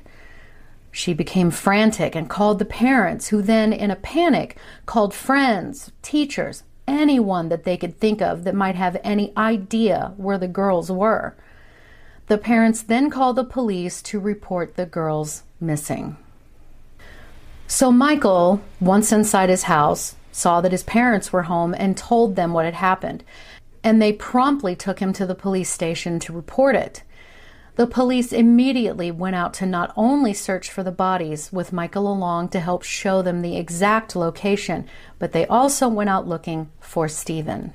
She 0.93 1.12
became 1.12 1.50
frantic 1.50 2.14
and 2.14 2.31
called 2.31 2.61
the 2.61 2.64
parents, 2.64 3.26
who 3.26 3.43
then, 3.43 3.73
in 3.73 3.90
a 3.90 3.97
panic, 3.97 4.57
called 4.87 5.14
friends, 5.14 5.90
teachers, 6.00 6.62
anyone 6.87 7.49
that 7.49 7.64
they 7.64 7.76
could 7.76 7.99
think 7.99 8.23
of 8.23 8.45
that 8.45 8.55
might 8.55 8.76
have 8.76 9.00
any 9.02 9.33
idea 9.37 10.12
where 10.16 10.38
the 10.38 10.47
girls 10.47 10.88
were. 10.88 11.35
The 12.28 12.38
parents 12.38 12.83
then 12.83 13.11
called 13.11 13.35
the 13.35 13.43
police 13.43 14.00
to 14.02 14.21
report 14.21 14.76
the 14.76 14.87
girls 14.87 15.43
missing. 15.59 16.19
So 17.66 17.90
Michael, 17.90 18.61
once 18.78 19.11
inside 19.11 19.49
his 19.49 19.64
house, 19.64 20.14
saw 20.37 20.61
that 20.61 20.73
his 20.73 20.83
parents 20.83 21.33
were 21.33 21.45
home 21.45 21.75
and 21.78 21.97
told 21.97 22.37
them 22.37 22.52
what 22.52 22.66
had 22.66 22.75
happened, 22.75 23.25
and 23.83 24.02
they 24.02 24.12
promptly 24.12 24.76
took 24.76 24.99
him 24.99 25.12
to 25.14 25.25
the 25.25 25.35
police 25.35 25.71
station 25.71 26.19
to 26.21 26.33
report 26.33 26.76
it. 26.76 27.02
The 27.76 27.87
police 27.87 28.35
immediately 28.35 29.11
went 29.11 29.35
out 29.35 29.55
to 29.55 29.66
not 29.66 29.95
only 29.97 30.35
search 30.35 30.71
for 30.71 30.83
the 30.83 30.93
bodies 30.93 31.52
with 31.52 31.73
Michael 31.73 32.12
along 32.12 32.50
to 32.50 32.61
help 32.61 32.83
show 32.83 33.23
them 33.23 33.40
the 33.40 33.57
exact 33.57 34.14
location, 34.14 34.87
but 35.19 35.33
they 35.33 35.47
also 35.47 35.88
went 35.88 36.11
out 36.11 36.28
looking 36.28 36.71
for 36.81 37.09
Stephen. 37.09 37.73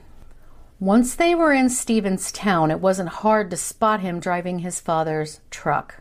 Once 0.80 1.16
they 1.16 1.34
were 1.34 1.54
in 1.54 1.70
Stephen's 1.70 2.32
town, 2.32 2.70
it 2.70 2.80
wasn't 2.80 3.10
hard 3.10 3.50
to 3.50 3.58
spot 3.58 4.02
him 4.02 4.20
driving 4.20 4.60
his 4.60 4.80
father's 4.80 5.40
truck. 5.50 6.01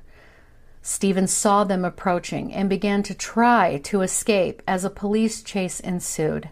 Stephen 0.82 1.26
saw 1.26 1.64
them 1.64 1.84
approaching 1.84 2.52
and 2.52 2.68
began 2.68 3.02
to 3.02 3.14
try 3.14 3.78
to 3.84 4.00
escape 4.00 4.62
as 4.66 4.84
a 4.84 4.90
police 4.90 5.42
chase 5.42 5.80
ensued. 5.80 6.48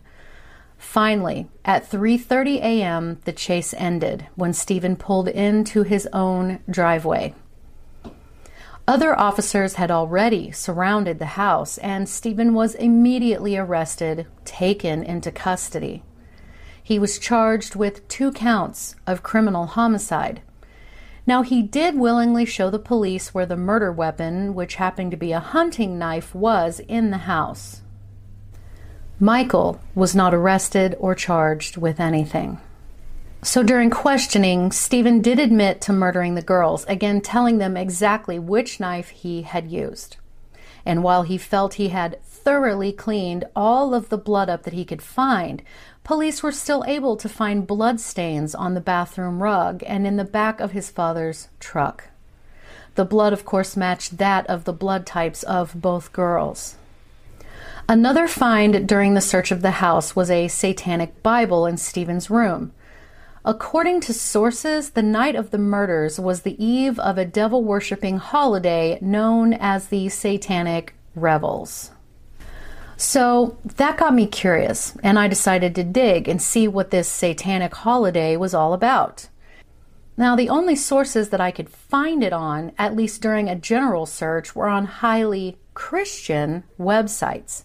Finally, 0.77 1.49
at 1.65 1.91
3:30 1.91 2.57
a.m., 2.59 3.21
the 3.25 3.33
chase 3.33 3.75
ended 3.77 4.27
when 4.37 4.53
Stephen 4.53 4.97
pulled 4.97 5.29
into 5.29 5.83
his 5.83 6.07
own 6.13 6.61
driveway. 6.71 7.35
Other 8.87 9.19
officers 9.19 9.75
had 9.75 9.91
already 9.91 10.51
surrounded 10.51 11.19
the 11.19 11.37
house, 11.37 11.77
and 11.79 12.09
Stephen 12.09 12.55
was 12.55 12.75
immediately 12.75 13.57
arrested, 13.57 14.27
taken 14.45 15.03
into 15.03 15.31
custody. 15.31 16.03
He 16.83 16.99
was 16.99 17.19
charged 17.19 17.75
with 17.75 18.07
two 18.09 18.33
counts 18.33 18.95
of 19.07 19.23
criminal 19.23 19.67
homicide 19.67 20.41
now, 21.29 21.43
he 21.43 21.61
did 21.63 21.99
willingly 21.99 22.47
show 22.47 22.71
the 22.71 22.79
police 22.79 23.35
where 23.35 23.45
the 23.45 23.55
murder 23.55 23.93
weapon, 23.93 24.55
which 24.55 24.77
happened 24.77 25.11
to 25.11 25.17
be 25.19 25.33
a 25.33 25.41
hunting 25.41 25.99
knife, 25.99 26.35
was 26.35 26.81
in 26.89 27.11
the 27.11 27.19
house. 27.19 27.83
Michael 29.21 29.79
was 29.95 30.15
not 30.15 30.33
arrested 30.33 30.97
or 30.99 31.15
charged 31.15 31.77
with 31.77 32.01
anything. 32.01 32.59
So 33.43 33.63
during 33.63 33.91
questioning, 33.91 34.73
Stephen 34.73 35.21
did 35.21 35.39
admit 35.39 35.83
to 35.83 35.93
murdering 35.93 36.35
the 36.35 36.41
girls, 36.41 36.87
again 36.87 37.21
telling 37.21 37.59
them 37.59 37.77
exactly 37.77 38.39
which 38.39 38.81
knife 38.81 39.11
he 39.11 39.43
had 39.43 39.71
used. 39.71 40.17
And 40.87 41.03
while 41.03 41.25
he 41.25 41.37
felt 41.37 41.75
he 41.75 41.89
had 41.89 42.25
thoroughly 42.25 42.91
cleaned 42.91 43.45
all 43.55 43.95
of 43.95 44.09
the 44.09 44.17
blood 44.17 44.49
up 44.49 44.63
that 44.63 44.73
he 44.73 44.87
could 44.87 45.03
find, 45.03 45.63
police 46.09 46.43
were 46.43 46.51
still 46.51 46.83
able 46.87 47.19
to 47.19 47.29
find 47.29 47.67
blood 47.67 48.01
stains 48.01 48.55
on 48.55 48.73
the 48.73 48.81
bathroom 48.81 49.43
rug 49.43 49.83
and 49.87 50.07
in 50.07 50.17
the 50.17 50.25
back 50.25 50.59
of 50.59 50.73
his 50.73 50.89
father's 50.89 51.49
truck. 51.61 52.05
The 52.95 53.05
blood, 53.05 53.35
of 53.35 53.45
course, 53.45 53.77
matched 53.77 54.17
that 54.17 54.47
of 54.47 54.65
the 54.65 54.73
blood 54.73 55.05
types 55.05 55.43
of 55.43 55.79
both 55.79 56.15
girls. 56.15 56.77
Another 57.87 58.27
find 58.27 58.89
during 58.89 59.13
the 59.13 59.21
search 59.21 59.51
of 59.51 59.61
the 59.61 59.83
house 59.83 60.17
was 60.17 60.31
a 60.31 60.49
satanic 60.49 61.23
Bible 61.23 61.67
in 61.67 61.77
Stephen's 61.77 62.31
room. 62.31 62.73
According 63.45 64.01
to 64.01 64.15
sources, 64.15 64.93
the 64.93 65.03
night 65.03 65.37
of 65.37 65.51
the 65.51 65.59
murders 65.59 66.19
was 66.19 66.41
the 66.41 66.57
eve 66.65 66.99
of 66.99 67.19
a 67.19 67.27
devil 67.27 67.63
worshipping 67.63 68.17
holiday 68.17 68.99
known 69.03 69.53
as 69.53 69.89
the 69.89 70.09
Satanic 70.09 70.95
Revels. 71.15 71.91
So 72.99 73.57
that 73.77 73.97
got 73.97 74.13
me 74.13 74.27
curious, 74.27 74.97
and 75.05 75.21
I 75.21 75.29
decided 75.29 75.77
to 75.77 75.85
dig 75.85 76.29
and 76.29 76.43
see 76.43 76.67
what 76.67 76.91
this 76.91 77.09
satanic 77.09 77.73
holiday 77.73 78.37
was 78.37 78.55
all 78.55 78.73
about. 78.73 79.29
Now, 80.17 80.35
the 80.35 80.49
only 80.49 80.75
sources 80.75 81.29
that 81.29 81.41
I 81.41 81.53
could 81.53 81.69
find 81.69 82.25
it 82.25 82.33
on, 82.33 82.73
at 82.77 82.97
least 82.97 83.23
during 83.23 83.49
a 83.49 83.55
general 83.55 84.05
search, 84.05 84.57
were 84.57 84.67
on 84.67 84.87
highly 84.87 85.59
Christian 85.75 86.65
websites. 86.77 87.63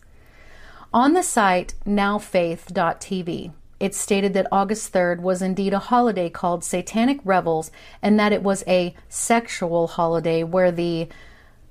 On 0.93 1.13
the 1.13 1.23
site 1.23 1.73
nowfaith.tv, 1.83 3.53
it 3.79 3.95
stated 3.95 4.35
that 4.35 4.47
August 4.51 4.93
3rd 4.93 5.21
was 5.21 5.41
indeed 5.41 5.73
a 5.73 5.79
holiday 5.79 6.29
called 6.29 6.63
Satanic 6.63 7.19
Revels 7.25 7.71
and 8.03 8.19
that 8.19 8.33
it 8.33 8.43
was 8.43 8.63
a 8.67 8.93
sexual 9.09 9.87
holiday 9.87 10.43
where 10.43 10.71
the 10.71 11.09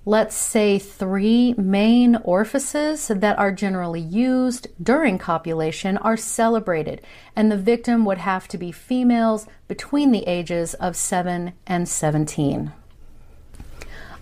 let's 0.05 0.35
say, 0.35 0.79
three 0.79 1.55
main 1.57 2.17
orifices 2.17 3.09
that 3.09 3.39
are 3.39 3.53
generally 3.53 4.01
used 4.01 4.67
during 4.83 5.19
copulation 5.19 5.97
are 5.99 6.17
celebrated, 6.17 7.01
and 7.37 7.53
the 7.53 7.57
victim 7.57 8.05
would 8.05 8.19
have 8.19 8.49
to 8.49 8.59
be 8.59 8.73
females 8.73 9.47
between 9.69 10.11
the 10.11 10.27
ages 10.27 10.75
of 10.75 10.97
7 10.97 11.53
and 11.67 11.89
17. 11.89 12.73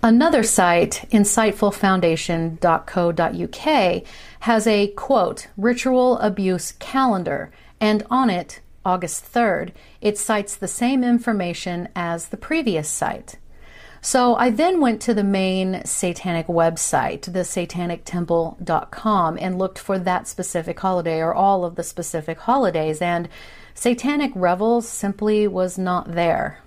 Another 0.03 0.43
site, 0.43 1.07
insightfulfoundation.co.uk, 1.13 4.03
has 4.41 4.67
a 4.67 4.89
quote, 4.89 5.47
ritual 5.57 6.19
abuse 6.19 6.73
calendar, 6.73 7.51
and 7.81 8.05
on 8.11 8.29
it, 8.31 8.61
August 8.85 9.33
3rd, 9.33 9.73
it 10.01 10.17
cites 10.17 10.57
the 10.57 10.69
same 10.69 11.05
information 11.05 11.89
as 11.95 12.29
the 12.29 12.39
previous 12.39 12.89
site. 12.89 13.37
So 14.03 14.35
I 14.37 14.49
then 14.51 14.81
went 14.81 15.03
to 15.03 15.15
the 15.15 15.25
main 15.25 15.83
satanic 15.85 16.47
website, 16.47 17.23
the 17.23 17.41
satanictemple.com, 17.41 19.39
and 19.39 19.59
looked 19.59 19.79
for 19.79 19.99
that 19.99 20.27
specific 20.27 20.81
holiday 20.81 21.21
or 21.21 21.35
all 21.35 21.65
of 21.65 21.75
the 21.75 21.83
specific 21.83 22.39
holidays, 22.39 23.03
and 23.03 23.29
Satanic 23.75 24.33
Revels 24.35 24.89
simply 24.89 25.47
was 25.47 25.77
not 25.77 26.13
there. 26.13 26.61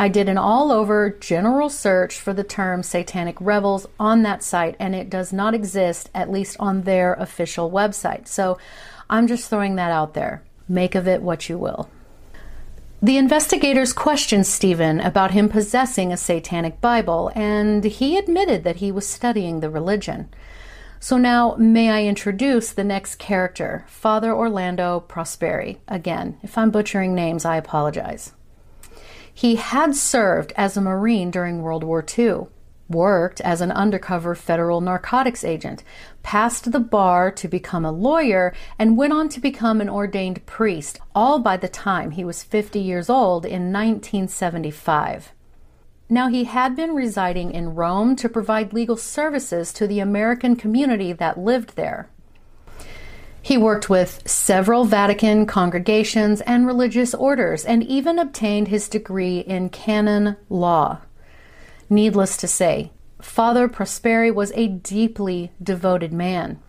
I 0.00 0.08
did 0.08 0.28
an 0.28 0.38
all 0.38 0.70
over 0.70 1.10
general 1.10 1.68
search 1.68 2.18
for 2.18 2.32
the 2.32 2.44
term 2.44 2.82
Satanic 2.82 3.36
Revels 3.40 3.86
on 3.98 4.22
that 4.22 4.42
site, 4.42 4.76
and 4.78 4.94
it 4.94 5.10
does 5.10 5.32
not 5.32 5.54
exist, 5.54 6.08
at 6.14 6.30
least 6.30 6.56
on 6.60 6.82
their 6.82 7.14
official 7.14 7.70
website. 7.70 8.28
So 8.28 8.58
I'm 9.10 9.26
just 9.26 9.50
throwing 9.50 9.76
that 9.76 9.90
out 9.90 10.14
there. 10.14 10.42
Make 10.68 10.94
of 10.94 11.08
it 11.08 11.20
what 11.20 11.48
you 11.48 11.58
will. 11.58 11.90
The 13.00 13.16
investigators 13.16 13.92
questioned 13.92 14.44
Stephen 14.44 14.98
about 14.98 15.30
him 15.30 15.48
possessing 15.48 16.12
a 16.12 16.16
satanic 16.16 16.80
Bible, 16.80 17.30
and 17.36 17.84
he 17.84 18.18
admitted 18.18 18.64
that 18.64 18.76
he 18.76 18.90
was 18.90 19.06
studying 19.06 19.60
the 19.60 19.70
religion. 19.70 20.28
So 20.98 21.16
now, 21.16 21.54
may 21.60 21.90
I 21.90 22.02
introduce 22.02 22.72
the 22.72 22.82
next 22.82 23.20
character, 23.20 23.84
Father 23.86 24.34
Orlando 24.34 25.04
Prosperi. 25.08 25.78
Again, 25.86 26.38
if 26.42 26.58
I'm 26.58 26.72
butchering 26.72 27.14
names, 27.14 27.44
I 27.44 27.56
apologize. 27.56 28.32
He 29.32 29.54
had 29.54 29.94
served 29.94 30.52
as 30.56 30.76
a 30.76 30.80
Marine 30.80 31.30
during 31.30 31.62
World 31.62 31.84
War 31.84 32.04
II 32.18 32.48
worked 32.88 33.40
as 33.42 33.60
an 33.60 33.70
undercover 33.70 34.34
federal 34.34 34.80
narcotics 34.80 35.44
agent, 35.44 35.84
passed 36.28 36.72
the 36.72 36.78
bar 36.78 37.30
to 37.30 37.48
become 37.48 37.86
a 37.86 37.90
lawyer, 37.90 38.52
and 38.78 38.98
went 38.98 39.14
on 39.14 39.30
to 39.30 39.40
become 39.40 39.80
an 39.80 39.88
ordained 39.88 40.44
priest, 40.44 41.00
all 41.14 41.38
by 41.38 41.56
the 41.56 41.70
time 41.70 42.10
he 42.10 42.22
was 42.22 42.42
50 42.42 42.78
years 42.78 43.08
old 43.08 43.46
in 43.46 43.72
1975. 43.72 45.32
Now, 46.10 46.28
he 46.28 46.44
had 46.44 46.76
been 46.76 46.94
residing 46.94 47.52
in 47.52 47.74
Rome 47.74 48.14
to 48.16 48.28
provide 48.28 48.74
legal 48.74 48.98
services 48.98 49.72
to 49.72 49.86
the 49.86 50.00
American 50.00 50.54
community 50.54 51.14
that 51.14 51.38
lived 51.38 51.76
there. 51.76 52.10
He 53.40 53.56
worked 53.56 53.88
with 53.88 54.28
several 54.28 54.84
Vatican 54.84 55.46
congregations 55.46 56.42
and 56.42 56.66
religious 56.66 57.14
orders 57.14 57.64
and 57.64 57.82
even 57.82 58.18
obtained 58.18 58.68
his 58.68 58.90
degree 58.90 59.38
in 59.38 59.70
canon 59.70 60.36
law. 60.50 60.98
Needless 61.88 62.36
to 62.36 62.46
say, 62.46 62.92
Father 63.20 63.68
Prosperi 63.68 64.32
was 64.32 64.52
a 64.54 64.68
deeply 64.68 65.50
devoted 65.62 66.12
man. 66.12 66.60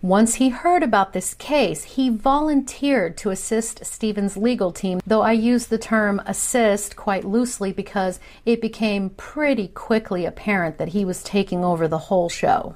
Once 0.00 0.34
he 0.34 0.48
heard 0.48 0.82
about 0.82 1.12
this 1.12 1.32
case, 1.34 1.84
he 1.84 2.08
volunteered 2.08 3.16
to 3.16 3.30
assist 3.30 3.84
Stephen's 3.84 4.36
legal 4.36 4.72
team, 4.72 5.00
though 5.06 5.22
I 5.22 5.30
use 5.30 5.66
the 5.66 5.78
term 5.78 6.20
assist 6.26 6.96
quite 6.96 7.24
loosely 7.24 7.72
because 7.72 8.18
it 8.44 8.60
became 8.60 9.10
pretty 9.10 9.68
quickly 9.68 10.24
apparent 10.26 10.78
that 10.78 10.88
he 10.88 11.04
was 11.04 11.22
taking 11.22 11.64
over 11.64 11.86
the 11.86 11.98
whole 11.98 12.28
show. 12.28 12.74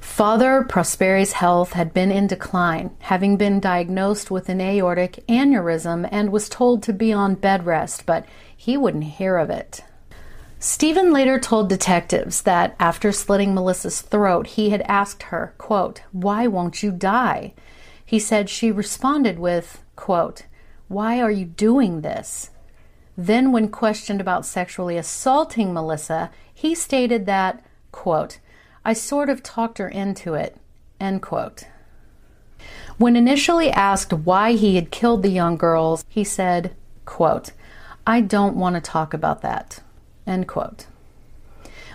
Father 0.00 0.66
Prosperi's 0.68 1.32
health 1.32 1.72
had 1.72 1.94
been 1.94 2.10
in 2.10 2.26
decline, 2.26 2.90
having 3.00 3.36
been 3.36 3.58
diagnosed 3.58 4.30
with 4.30 4.50
an 4.50 4.60
aortic 4.60 5.24
aneurysm 5.28 6.08
and 6.12 6.30
was 6.30 6.48
told 6.48 6.82
to 6.82 6.92
be 6.92 7.10
on 7.12 7.36
bed 7.36 7.64
rest, 7.64 8.04
but 8.04 8.26
he 8.54 8.76
wouldn't 8.76 9.04
hear 9.04 9.38
of 9.38 9.48
it. 9.48 9.82
Stephen 10.60 11.12
later 11.12 11.38
told 11.38 11.68
detectives 11.68 12.42
that 12.42 12.74
after 12.80 13.12
slitting 13.12 13.54
Melissa's 13.54 14.00
throat, 14.00 14.48
he 14.48 14.70
had 14.70 14.82
asked 14.82 15.24
her, 15.24 15.54
quote, 15.56 16.02
Why 16.10 16.48
won't 16.48 16.82
you 16.82 16.90
die? 16.90 17.54
He 18.04 18.18
said 18.18 18.50
she 18.50 18.72
responded 18.72 19.38
with, 19.38 19.84
quote, 19.94 20.46
Why 20.88 21.20
are 21.20 21.30
you 21.30 21.44
doing 21.44 22.00
this? 22.00 22.50
Then, 23.16 23.52
when 23.52 23.68
questioned 23.68 24.20
about 24.20 24.46
sexually 24.46 24.96
assaulting 24.96 25.72
Melissa, 25.72 26.30
he 26.52 26.74
stated 26.74 27.26
that, 27.26 27.64
quote, 27.92 28.40
I 28.84 28.94
sort 28.94 29.28
of 29.28 29.44
talked 29.44 29.78
her 29.78 29.88
into 29.88 30.34
it, 30.34 30.56
end 30.98 31.22
quote. 31.22 31.64
When 32.96 33.14
initially 33.14 33.70
asked 33.70 34.12
why 34.12 34.52
he 34.52 34.74
had 34.74 34.90
killed 34.90 35.22
the 35.22 35.28
young 35.28 35.56
girls, 35.56 36.04
he 36.08 36.24
said, 36.24 36.74
quote, 37.04 37.52
I 38.04 38.20
don't 38.20 38.56
want 38.56 38.74
to 38.74 38.80
talk 38.80 39.14
about 39.14 39.42
that. 39.42 39.80
End 40.28 40.46
quote. 40.46 40.86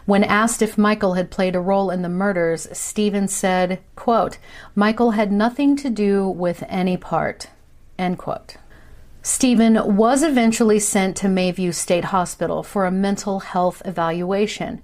When 0.06 0.24
asked 0.24 0.62
if 0.62 0.78
Michael 0.78 1.14
had 1.14 1.32
played 1.32 1.56
a 1.56 1.62
role 1.62 1.90
in 1.90 2.02
the 2.02 2.10
murders, 2.10 2.68
Stephen 2.74 3.30
said, 3.30 3.80
quote, 3.96 4.38
Michael 4.76 5.12
had 5.12 5.32
nothing 5.32 5.78
to 5.78 5.90
do 5.90 6.28
with 6.28 6.64
any 6.68 6.98
part, 6.98 7.48
end 7.98 8.18
quote. 8.18 8.58
Stephen 9.22 9.96
was 9.96 10.24
eventually 10.24 10.80
sent 10.80 11.16
to 11.16 11.28
Mayview 11.28 11.74
State 11.74 12.06
Hospital 12.06 12.64
for 12.64 12.86
a 12.86 12.92
mental 12.92 13.40
health 13.40 13.82
evaluation. 13.86 14.82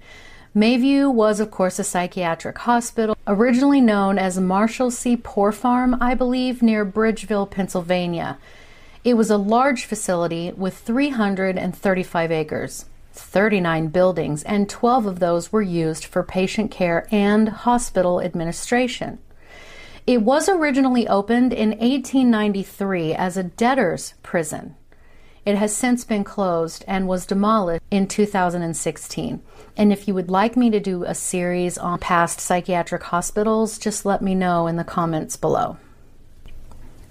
Mayview 0.56 1.12
was, 1.12 1.40
of 1.40 1.50
course, 1.50 1.78
a 1.78 1.84
psychiatric 1.84 2.56
hospital, 2.58 3.16
originally 3.26 3.82
known 3.82 4.16
as 4.16 4.38
Marshalsea 4.38 5.22
Poor 5.22 5.52
Farm, 5.52 5.96
I 6.00 6.14
believe, 6.14 6.62
near 6.62 6.86
Bridgeville, 6.86 7.50
Pennsylvania. 7.50 8.38
It 9.04 9.14
was 9.14 9.30
a 9.30 9.36
large 9.36 9.84
facility 9.84 10.52
with 10.52 10.78
335 10.78 12.32
acres, 12.32 12.86
39 13.12 13.88
buildings, 13.88 14.42
and 14.44 14.68
12 14.68 15.06
of 15.06 15.18
those 15.18 15.52
were 15.52 15.62
used 15.62 16.04
for 16.04 16.22
patient 16.22 16.70
care 16.70 17.06
and 17.10 17.48
hospital 17.48 18.20
administration. 18.20 19.18
It 20.06 20.22
was 20.22 20.48
originally 20.48 21.06
opened 21.06 21.52
in 21.52 21.70
1893 21.70 23.14
as 23.14 23.36
a 23.36 23.44
debtor's 23.44 24.14
prison. 24.22 24.76
It 25.44 25.56
has 25.56 25.74
since 25.74 26.04
been 26.04 26.24
closed 26.24 26.84
and 26.86 27.08
was 27.08 27.26
demolished 27.26 27.82
in 27.90 28.06
2016. 28.06 29.42
And 29.76 29.92
if 29.92 30.06
you 30.06 30.14
would 30.14 30.30
like 30.30 30.56
me 30.56 30.70
to 30.70 30.80
do 30.80 31.04
a 31.04 31.14
series 31.14 31.78
on 31.78 31.98
past 31.98 32.40
psychiatric 32.40 33.04
hospitals, 33.04 33.78
just 33.78 34.04
let 34.04 34.20
me 34.20 34.34
know 34.34 34.66
in 34.66 34.76
the 34.76 34.84
comments 34.84 35.36
below. 35.36 35.78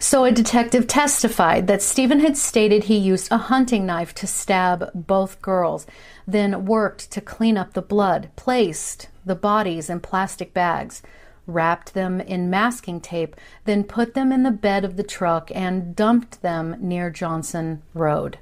So, 0.01 0.23
a 0.23 0.31
detective 0.31 0.87
testified 0.87 1.67
that 1.67 1.81
Stephen 1.81 2.21
had 2.21 2.37
stated 2.37 2.85
he 2.85 2.97
used 2.97 3.29
a 3.29 3.37
hunting 3.37 3.85
knife 3.85 4.15
to 4.15 4.27
stab 4.27 4.89
both 4.93 5.41
girls, 5.41 5.85
then 6.25 6.65
worked 6.65 7.11
to 7.11 7.19
clean 7.19 7.57
up 7.57 7.73
the 7.73 7.81
blood, 7.81 8.29
placed 8.37 9.09
the 9.25 9.35
bodies 9.35 9.89
in 9.89 9.99
plastic 9.99 10.53
bags, 10.53 11.01
wrapped 11.45 11.93
them 11.93 12.21
in 12.21 12.49
masking 12.49 13.01
tape, 13.01 13.35
then 13.65 13.83
put 13.83 14.13
them 14.13 14.31
in 14.31 14.43
the 14.43 14.51
bed 14.51 14.85
of 14.85 14.95
the 14.95 15.03
truck 15.03 15.51
and 15.53 15.97
dumped 15.97 16.41
them 16.41 16.77
near 16.79 17.09
Johnson 17.09 17.81
Road. 17.93 18.39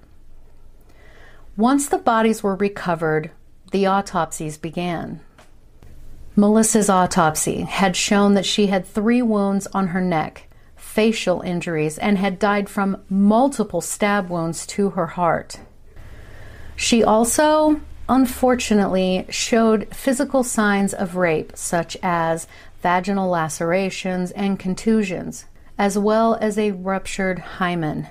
Once 1.56 1.88
the 1.88 1.98
bodies 1.98 2.44
were 2.44 2.56
recovered, 2.56 3.32
the 3.72 3.88
autopsies 3.88 4.60
began. 4.60 5.22
Melissa's 6.36 6.88
autopsy 6.88 7.62
had 7.62 7.96
shown 7.96 8.36
that 8.36 8.46
she 8.46 8.68
had 8.68 8.86
three 8.86 9.24
wounds 9.24 9.66
on 9.74 9.88
her 9.88 10.02
neck, 10.02 10.47
facial 10.78 11.42
injuries, 11.42 11.98
and 11.98 12.18
had 12.18 12.40
died 12.40 12.70
from 12.70 13.04
multiple 13.10 13.82
stab 13.82 14.30
wounds 14.30 14.66
to 14.68 14.92
her 14.92 15.08
heart. 15.08 15.60
She 16.76 17.04
also, 17.04 17.82
unfortunately, 18.08 19.26
showed 19.30 19.94
physical 19.94 20.44
signs 20.44 20.94
of 20.94 21.16
rape, 21.16 21.52
such 21.56 21.98
as 22.02 22.48
vaginal 22.82 23.30
lacerations, 23.30 24.32
and 24.32 24.60
contusions, 24.60 25.46
as 25.78 25.98
well 25.98 26.36
as 26.36 26.58
a 26.58 26.72
ruptured 26.72 27.40
hymen. 27.40 28.08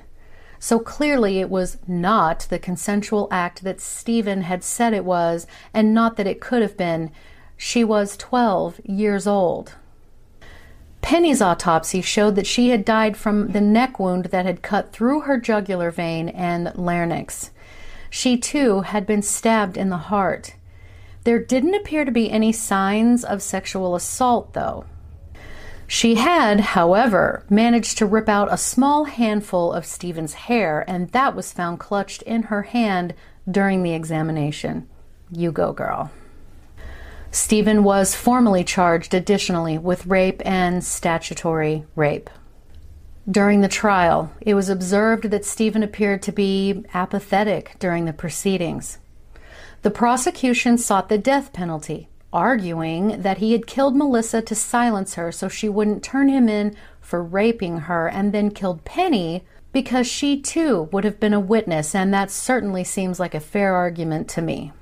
So 0.58 0.78
clearly, 0.78 1.38
it 1.38 1.50
was 1.50 1.78
not 1.86 2.46
the 2.50 2.58
consensual 2.58 3.28
act 3.30 3.62
that 3.62 3.80
Stephen 3.80 4.42
had 4.42 4.64
said 4.64 4.92
it 4.92 5.04
was, 5.04 5.46
and 5.72 5.94
not 5.94 6.16
that 6.16 6.26
it 6.26 6.40
could 6.40 6.62
have 6.62 6.76
been. 6.76 7.12
She 7.56 7.84
was 7.84 8.16
12 8.16 8.80
years 8.84 9.26
old. 9.26 9.74
Penny's 11.02 11.40
autopsy 11.40 12.00
showed 12.00 12.34
that 12.34 12.46
she 12.46 12.70
had 12.70 12.84
died 12.84 13.16
from 13.16 13.48
the 13.48 13.60
neck 13.60 14.00
wound 14.00 14.26
that 14.26 14.44
had 14.44 14.62
cut 14.62 14.92
through 14.92 15.20
her 15.20 15.38
jugular 15.38 15.90
vein 15.90 16.28
and 16.28 16.72
larynx. 16.74 17.50
She 18.10 18.36
too 18.36 18.80
had 18.80 19.06
been 19.06 19.22
stabbed 19.22 19.76
in 19.76 19.90
the 19.90 19.96
heart. 19.96 20.54
There 21.24 21.38
didn't 21.38 21.74
appear 21.74 22.04
to 22.04 22.10
be 22.10 22.30
any 22.30 22.52
signs 22.52 23.24
of 23.24 23.42
sexual 23.42 23.94
assault, 23.94 24.52
though. 24.52 24.84
She 25.88 26.16
had, 26.16 26.60
however, 26.60 27.44
managed 27.48 27.98
to 27.98 28.06
rip 28.06 28.28
out 28.28 28.52
a 28.52 28.56
small 28.56 29.04
handful 29.04 29.72
of 29.72 29.86
Stephen's 29.86 30.34
hair, 30.34 30.84
and 30.88 31.10
that 31.10 31.36
was 31.36 31.52
found 31.52 31.78
clutched 31.78 32.22
in 32.22 32.44
her 32.44 32.62
hand 32.62 33.14
during 33.48 33.82
the 33.82 33.94
examination. 33.94 34.88
You 35.30 35.52
go, 35.52 35.72
girl. 35.72 36.10
Stephen 37.30 37.84
was 37.84 38.14
formally 38.14 38.64
charged 38.64 39.12
additionally 39.12 39.76
with 39.76 40.06
rape 40.06 40.40
and 40.44 40.84
statutory 40.84 41.84
rape. 41.94 42.30
During 43.28 43.60
the 43.60 43.68
trial, 43.68 44.32
it 44.40 44.54
was 44.54 44.68
observed 44.68 45.24
that 45.30 45.44
Stephen 45.44 45.82
appeared 45.82 46.22
to 46.22 46.32
be 46.32 46.84
apathetic 46.94 47.76
during 47.78 48.04
the 48.04 48.12
proceedings. 48.12 48.98
The 49.82 49.90
prosecution 49.90 50.78
sought 50.78 51.08
the 51.08 51.18
death 51.18 51.52
penalty, 51.52 52.08
arguing 52.32 53.22
that 53.22 53.38
he 53.38 53.52
had 53.52 53.66
killed 53.66 53.96
Melissa 53.96 54.42
to 54.42 54.54
silence 54.54 55.14
her 55.14 55.32
so 55.32 55.48
she 55.48 55.68
wouldn't 55.68 56.04
turn 56.04 56.28
him 56.28 56.48
in 56.48 56.76
for 57.00 57.22
raping 57.22 57.80
her 57.80 58.08
and 58.08 58.32
then 58.32 58.50
killed 58.50 58.84
Penny 58.84 59.44
because 59.72 60.06
she 60.06 60.40
too 60.40 60.88
would 60.92 61.04
have 61.04 61.20
been 61.20 61.34
a 61.34 61.40
witness, 61.40 61.94
and 61.94 62.14
that 62.14 62.30
certainly 62.30 62.82
seems 62.82 63.20
like 63.20 63.34
a 63.34 63.40
fair 63.40 63.74
argument 63.74 64.28
to 64.28 64.40
me. 64.40 64.72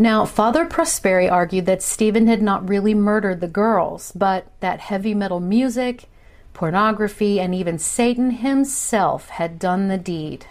Now, 0.00 0.24
Father 0.24 0.64
Prosperi 0.64 1.30
argued 1.30 1.66
that 1.66 1.82
Stephen 1.82 2.26
had 2.26 2.40
not 2.40 2.66
really 2.66 2.94
murdered 2.94 3.42
the 3.42 3.46
girls, 3.46 4.12
but 4.12 4.46
that 4.60 4.80
heavy 4.80 5.12
metal 5.12 5.40
music, 5.40 6.06
pornography, 6.54 7.38
and 7.38 7.54
even 7.54 7.78
Satan 7.78 8.30
himself 8.30 9.28
had 9.28 9.58
done 9.58 9.88
the 9.88 9.98
deed. 9.98 10.46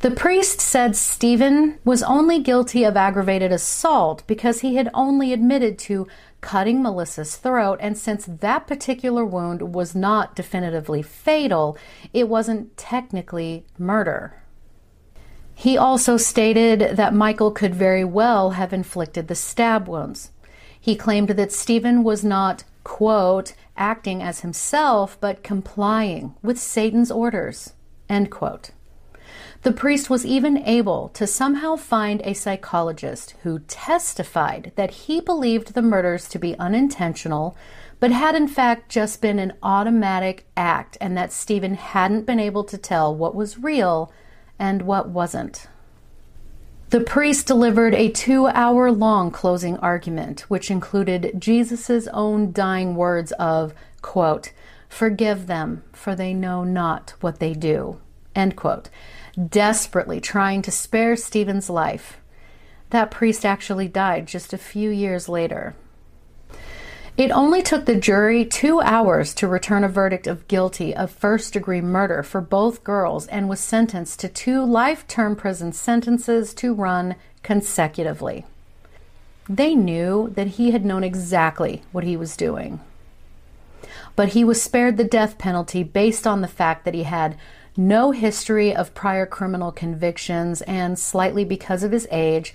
The 0.00 0.10
priest 0.10 0.60
said 0.60 0.96
Stephen 0.96 1.78
was 1.84 2.02
only 2.02 2.40
guilty 2.40 2.82
of 2.82 2.96
aggravated 2.96 3.52
assault 3.52 4.24
because 4.26 4.62
he 4.62 4.74
had 4.74 4.90
only 4.92 5.32
admitted 5.32 5.78
to 5.86 6.08
cutting 6.40 6.82
Melissa's 6.82 7.36
throat, 7.36 7.78
and 7.80 7.96
since 7.96 8.26
that 8.26 8.66
particular 8.66 9.24
wound 9.24 9.76
was 9.76 9.94
not 9.94 10.34
definitively 10.34 11.02
fatal, 11.02 11.78
it 12.12 12.28
wasn't 12.28 12.76
technically 12.76 13.64
murder. 13.78 14.34
He 15.58 15.78
also 15.78 16.18
stated 16.18 16.96
that 16.98 17.14
Michael 17.14 17.50
could 17.50 17.74
very 17.74 18.04
well 18.04 18.50
have 18.50 18.74
inflicted 18.74 19.26
the 19.26 19.34
stab 19.34 19.88
wounds. 19.88 20.30
He 20.78 20.94
claimed 20.94 21.30
that 21.30 21.50
Stephen 21.50 22.04
was 22.04 22.22
not, 22.22 22.64
quote, 22.84 23.54
acting 23.74 24.22
as 24.22 24.40
himself, 24.40 25.16
but 25.18 25.42
complying 25.42 26.34
with 26.42 26.58
Satan's 26.58 27.10
orders, 27.10 27.72
end 28.06 28.30
quote. 28.30 28.72
The 29.62 29.72
priest 29.72 30.10
was 30.10 30.26
even 30.26 30.58
able 30.58 31.08
to 31.14 31.26
somehow 31.26 31.76
find 31.76 32.20
a 32.22 32.34
psychologist 32.34 33.34
who 33.42 33.60
testified 33.60 34.72
that 34.76 34.90
he 34.90 35.22
believed 35.22 35.72
the 35.72 35.80
murders 35.80 36.28
to 36.28 36.38
be 36.38 36.58
unintentional, 36.58 37.56
but 37.98 38.12
had 38.12 38.34
in 38.34 38.46
fact 38.46 38.90
just 38.90 39.22
been 39.22 39.38
an 39.38 39.54
automatic 39.62 40.46
act, 40.54 40.98
and 41.00 41.16
that 41.16 41.32
Stephen 41.32 41.76
hadn't 41.76 42.26
been 42.26 42.38
able 42.38 42.62
to 42.64 42.76
tell 42.76 43.16
what 43.16 43.34
was 43.34 43.58
real 43.58 44.12
and 44.58 44.82
what 44.82 45.08
wasn't. 45.08 45.66
The 46.90 47.00
priest 47.00 47.46
delivered 47.46 47.94
a 47.94 48.10
two 48.10 48.46
hour 48.46 48.92
long 48.92 49.30
closing 49.30 49.76
argument, 49.78 50.42
which 50.48 50.70
included 50.70 51.34
Jesus' 51.38 52.06
own 52.12 52.52
dying 52.52 52.94
words 52.94 53.32
of, 53.32 53.74
quote, 54.02 54.52
Forgive 54.88 55.46
them, 55.46 55.82
for 55.92 56.14
they 56.14 56.32
know 56.32 56.62
not 56.62 57.14
what 57.20 57.40
they 57.40 57.54
do, 57.54 58.00
end 58.34 58.56
quote 58.56 58.88
desperately 59.36 60.20
trying 60.20 60.62
to 60.62 60.70
spare 60.70 61.16
Stephen's 61.16 61.68
life. 61.68 62.18
That 62.90 63.10
priest 63.10 63.44
actually 63.44 63.88
died 63.88 64.26
just 64.26 64.52
a 64.52 64.58
few 64.58 64.90
years 64.90 65.28
later. 65.28 65.74
It 67.16 67.30
only 67.30 67.62
took 67.62 67.86
the 67.86 67.96
jury 67.96 68.44
two 68.44 68.80
hours 68.82 69.32
to 69.34 69.48
return 69.48 69.84
a 69.84 69.88
verdict 69.88 70.26
of 70.26 70.46
guilty 70.48 70.94
of 70.94 71.10
first 71.10 71.54
degree 71.54 71.80
murder 71.80 72.22
for 72.22 72.42
both 72.42 72.84
girls 72.84 73.26
and 73.28 73.48
was 73.48 73.58
sentenced 73.58 74.20
to 74.20 74.28
two 74.28 74.62
life 74.62 75.08
term 75.08 75.34
prison 75.34 75.72
sentences 75.72 76.52
to 76.54 76.74
run 76.74 77.16
consecutively. 77.42 78.44
They 79.48 79.74
knew 79.74 80.30
that 80.34 80.46
he 80.46 80.72
had 80.72 80.84
known 80.84 81.02
exactly 81.02 81.82
what 81.90 82.04
he 82.04 82.18
was 82.18 82.36
doing. 82.36 82.80
But 84.14 84.30
he 84.30 84.44
was 84.44 84.60
spared 84.60 84.98
the 84.98 85.04
death 85.04 85.38
penalty 85.38 85.82
based 85.82 86.26
on 86.26 86.42
the 86.42 86.48
fact 86.48 86.84
that 86.84 86.94
he 86.94 87.04
had 87.04 87.38
no 87.78 88.10
history 88.10 88.74
of 88.74 88.94
prior 88.94 89.24
criminal 89.24 89.72
convictions, 89.72 90.62
and 90.62 90.98
slightly 90.98 91.44
because 91.44 91.82
of 91.82 91.92
his 91.92 92.08
age, 92.10 92.54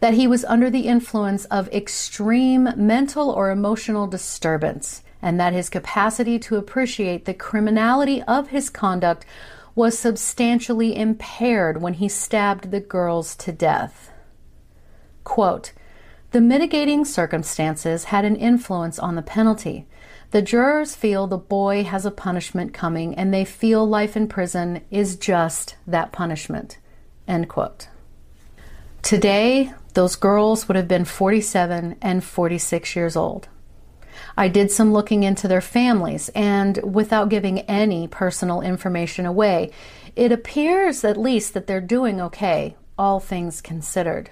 that 0.00 0.14
he 0.14 0.26
was 0.26 0.44
under 0.46 0.70
the 0.70 0.88
influence 0.88 1.44
of 1.46 1.68
extreme 1.68 2.70
mental 2.76 3.30
or 3.30 3.50
emotional 3.50 4.06
disturbance, 4.06 5.02
and 5.22 5.38
that 5.38 5.52
his 5.52 5.68
capacity 5.68 6.38
to 6.38 6.56
appreciate 6.56 7.26
the 7.26 7.34
criminality 7.34 8.22
of 8.22 8.48
his 8.48 8.70
conduct 8.70 9.24
was 9.74 9.98
substantially 9.98 10.96
impaired 10.96 11.80
when 11.80 11.94
he 11.94 12.08
stabbed 12.08 12.70
the 12.70 12.80
girls 12.80 13.36
to 13.36 13.52
death. 13.52 14.10
Quote, 15.22 15.72
the 16.32 16.40
mitigating 16.40 17.04
circumstances 17.04 18.04
had 18.04 18.24
an 18.24 18.36
influence 18.36 18.98
on 18.98 19.16
the 19.16 19.22
penalty. 19.22 19.86
The 20.30 20.42
jurors 20.42 20.94
feel 20.94 21.26
the 21.26 21.36
boy 21.36 21.82
has 21.82 22.06
a 22.06 22.12
punishment 22.12 22.72
coming 22.72 23.16
and 23.16 23.34
they 23.34 23.44
feel 23.44 23.86
life 23.86 24.16
in 24.16 24.28
prison 24.28 24.82
is 24.90 25.16
just 25.16 25.74
that 25.88 26.12
punishment. 26.12 26.78
End 27.26 27.48
quote. 27.48 27.88
Today, 29.02 29.72
those 29.94 30.16
girls 30.16 30.68
would 30.68 30.76
have 30.76 30.88
been 30.88 31.04
47 31.04 31.96
and 32.00 32.24
46 32.24 32.96
years 32.96 33.16
old. 33.16 33.48
I 34.36 34.48
did 34.48 34.70
some 34.70 34.92
looking 34.92 35.22
into 35.22 35.48
their 35.48 35.60
families, 35.60 36.28
and 36.34 36.78
without 36.82 37.28
giving 37.28 37.60
any 37.60 38.08
personal 38.08 38.60
information 38.60 39.26
away, 39.26 39.70
it 40.16 40.32
appears 40.32 41.04
at 41.04 41.16
least 41.16 41.54
that 41.54 41.66
they're 41.66 41.80
doing 41.80 42.20
okay, 42.20 42.76
all 42.98 43.20
things 43.20 43.60
considered. 43.60 44.30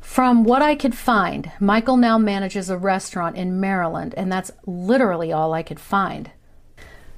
From 0.00 0.44
what 0.44 0.62
I 0.62 0.74
could 0.74 0.94
find, 0.94 1.50
Michael 1.58 1.96
now 1.96 2.18
manages 2.18 2.68
a 2.68 2.76
restaurant 2.76 3.36
in 3.36 3.60
Maryland, 3.60 4.14
and 4.16 4.30
that's 4.30 4.50
literally 4.66 5.32
all 5.32 5.54
I 5.54 5.62
could 5.62 5.80
find. 5.80 6.30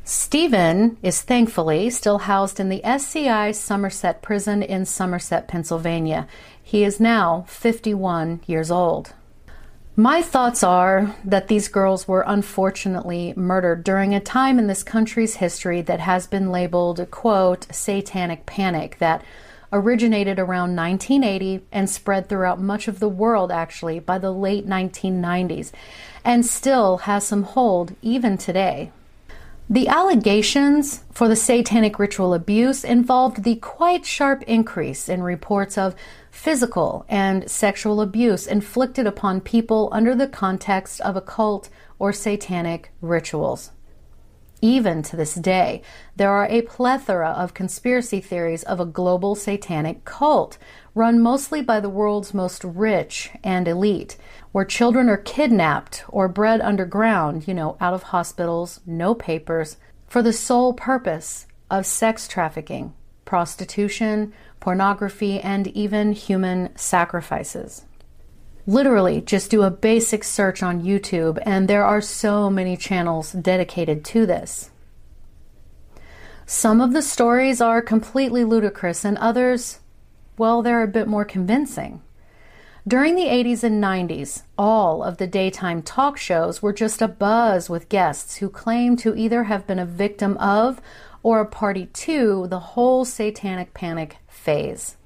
Stephen 0.09 0.97
is 1.03 1.21
thankfully 1.21 1.91
still 1.91 2.19
housed 2.19 2.61
in 2.61 2.69
the 2.69 2.81
SCI 2.85 3.51
Somerset 3.51 4.23
prison 4.23 4.63
in 4.63 4.85
Somerset, 4.85 5.49
Pennsylvania. 5.49 6.29
He 6.63 6.85
is 6.85 7.01
now 7.01 7.45
51 7.49 8.41
years 8.47 8.71
old. 8.71 9.15
My 9.97 10.23
thoughts 10.23 10.63
are 10.63 11.17
that 11.25 11.49
these 11.49 11.67
girls 11.67 12.07
were 12.07 12.23
unfortunately 12.25 13.35
murdered 13.37 13.83
during 13.83 14.15
a 14.15 14.21
time 14.21 14.61
in 14.61 14.69
this 14.69 14.85
country's 14.85 15.37
history 15.37 15.81
that 15.81 15.99
has 15.99 16.29
been 16.29 16.53
labeled, 16.53 17.05
quote, 17.11 17.67
satanic 17.75 18.47
panic, 18.47 18.99
that 19.01 19.25
originated 19.73 20.39
around 20.39 20.77
1980 20.77 21.67
and 21.73 21.91
spread 21.91 22.29
throughout 22.29 22.61
much 22.61 22.87
of 22.87 23.01
the 23.01 23.09
world 23.09 23.51
actually 23.51 23.99
by 23.99 24.19
the 24.19 24.31
late 24.31 24.69
1990s, 24.69 25.73
and 26.25 26.47
still 26.47 26.99
has 26.99 27.27
some 27.27 27.43
hold 27.43 27.97
even 28.03 28.39
today. 28.39 28.93
The 29.69 29.89
allegations 29.89 31.03
for 31.11 31.27
the 31.27 31.35
satanic 31.35 31.99
ritual 31.99 32.35
abuse 32.35 32.85
involved 32.85 33.43
the 33.43 33.57
quite 33.57 34.07
sharp 34.07 34.45
increase 34.45 35.09
in 35.09 35.25
reports 35.25 35.77
of 35.77 35.97
physical 36.31 37.05
and 37.09 37.51
sexual 37.51 38.01
abuse 38.01 38.47
inflicted 38.47 39.09
upon 39.09 39.41
people 39.41 39.89
under 39.91 40.15
the 40.15 40.29
context 40.29 41.01
of 41.01 41.17
occult 41.17 41.69
or 41.99 42.13
satanic 42.13 42.93
rituals. 43.01 43.73
Even 44.63 45.03
to 45.03 45.17
this 45.17 45.35
day, 45.35 45.83
there 46.15 46.31
are 46.31 46.47
a 46.47 46.63
plethora 46.63 47.31
of 47.31 47.53
conspiracy 47.53 48.21
theories 48.21 48.63
of 48.63 48.79
a 48.79 48.87
global 48.87 49.35
satanic 49.35 50.05
cult 50.05 50.59
run 50.97 51.21
mostly 51.21 51.61
by 51.61 51.79
the 51.79 51.91
world's 51.91 52.33
most 52.33 52.65
rich 52.65 53.31
and 53.45 53.69
elite, 53.69 54.17
where 54.51 54.65
children 54.65 55.11
are 55.11 55.19
kidnapped 55.19 56.03
or 56.09 56.27
bred 56.27 56.59
underground, 56.63 57.47
you 57.47 57.53
know, 57.53 57.77
out 57.83 57.93
of 57.93 58.05
hospitals, 58.05 58.81
no 58.87 59.15
papers, 59.15 59.77
for 60.09 60.23
the 60.23 60.33
sole 60.33 60.73
purpose 60.73 61.47
of 61.71 61.85
sex 61.85 62.27
trafficking, 62.27 62.95
prostitution, 63.27 64.33
pornography, 64.59 65.39
and 65.39 65.67
even 65.69 66.13
human 66.13 66.75
sacrifices. 66.77 67.85
Literally, 68.67 69.21
just 69.21 69.51
do 69.51 69.65
a 69.65 69.71
basic 69.71 70.25
search 70.25 70.63
on 70.63 70.83
YouTube, 70.83 71.39
and 71.45 71.69
there 71.69 71.85
are 71.85 72.01
so 72.01 72.49
many 72.49 72.75
channels 72.75 73.33
dedicated 73.33 74.03
to 74.07 74.25
this. 74.25 74.71
Some 76.47 76.81
of 76.81 76.95
the 76.95 77.03
stories 77.03 77.61
are 77.61 77.83
completely 77.83 78.45
ludicrous, 78.45 79.05
and 79.05 79.19
others, 79.19 79.81
well, 80.39 80.63
they're 80.63 80.83
a 80.83 80.89
bit 80.89 81.09
more 81.09 81.25
convincing. 81.25 82.03
During 82.89 83.17
the 83.17 83.25
80s 83.25 83.65
and 83.65 83.83
90s, 83.83 84.43
all 84.57 85.03
of 85.03 85.17
the 85.17 85.27
daytime 85.27 85.83
talk 85.83 86.17
shows 86.17 86.63
were 86.63 86.73
just 86.73 87.03
a 87.03 87.09
buzz 87.09 87.69
with 87.69 87.89
guests 87.89 88.37
who 88.37 88.49
claimed 88.49 89.01
to 89.01 89.17
either 89.17 89.45
have 89.45 89.67
been 89.67 89.81
a 89.81 89.85
victim 89.85 90.37
of 90.39 90.81
or 91.25 91.41
a 91.41 91.47
party 91.47 91.87
to 91.87 92.47
the 92.47 92.61
whole 92.61 93.05
satanic 93.05 93.75
panic 93.75 94.19
phase. 94.29 94.97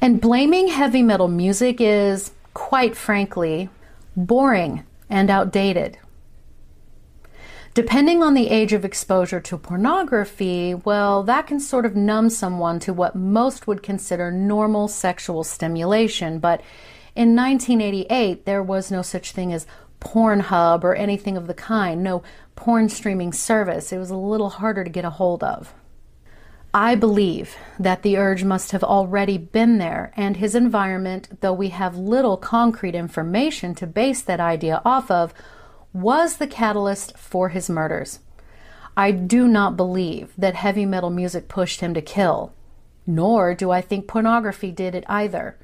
And 0.00 0.20
blaming 0.20 0.66
heavy 0.66 1.02
metal 1.02 1.28
music 1.28 1.76
is, 1.80 2.32
quite 2.54 2.96
frankly, 2.96 3.68
boring 4.16 4.84
and 5.08 5.30
outdated. 5.30 5.98
Depending 7.72 8.20
on 8.20 8.34
the 8.34 8.48
age 8.48 8.72
of 8.72 8.84
exposure 8.84 9.40
to 9.40 9.56
pornography, 9.56 10.74
well, 10.74 11.22
that 11.22 11.46
can 11.46 11.60
sort 11.60 11.86
of 11.86 11.94
numb 11.94 12.28
someone 12.28 12.80
to 12.80 12.92
what 12.92 13.14
most 13.14 13.68
would 13.68 13.80
consider 13.80 14.32
normal 14.32 14.88
sexual 14.88 15.44
stimulation. 15.44 16.40
But 16.40 16.62
in 17.14 17.36
1988, 17.36 18.44
there 18.44 18.62
was 18.62 18.90
no 18.90 19.02
such 19.02 19.30
thing 19.30 19.52
as 19.52 19.68
Pornhub 20.00 20.82
or 20.82 20.94
anything 20.94 21.36
of 21.36 21.46
the 21.46 21.54
kind, 21.54 22.02
no 22.02 22.24
porn 22.56 22.88
streaming 22.88 23.32
service. 23.32 23.92
It 23.92 23.98
was 23.98 24.10
a 24.10 24.16
little 24.16 24.50
harder 24.50 24.82
to 24.82 24.90
get 24.90 25.04
a 25.04 25.10
hold 25.10 25.44
of. 25.44 25.72
I 26.72 26.94
believe 26.94 27.56
that 27.78 28.02
the 28.02 28.16
urge 28.16 28.44
must 28.44 28.72
have 28.72 28.84
already 28.84 29.38
been 29.38 29.78
there, 29.78 30.12
and 30.16 30.36
his 30.36 30.54
environment, 30.54 31.40
though 31.40 31.52
we 31.52 31.68
have 31.68 31.96
little 31.96 32.36
concrete 32.36 32.94
information 32.94 33.74
to 33.76 33.86
base 33.86 34.22
that 34.22 34.40
idea 34.40 34.80
off 34.84 35.10
of, 35.10 35.34
was 35.92 36.36
the 36.36 36.46
catalyst 36.46 37.16
for 37.16 37.48
his 37.48 37.68
murders. 37.68 38.20
I 38.96 39.10
do 39.10 39.48
not 39.48 39.76
believe 39.76 40.32
that 40.36 40.54
heavy 40.54 40.86
metal 40.86 41.10
music 41.10 41.48
pushed 41.48 41.80
him 41.80 41.94
to 41.94 42.02
kill, 42.02 42.52
nor 43.06 43.54
do 43.54 43.70
I 43.70 43.80
think 43.80 44.06
pornography 44.06 44.70
did 44.72 44.94
it 44.94 45.04
either. 45.08 45.56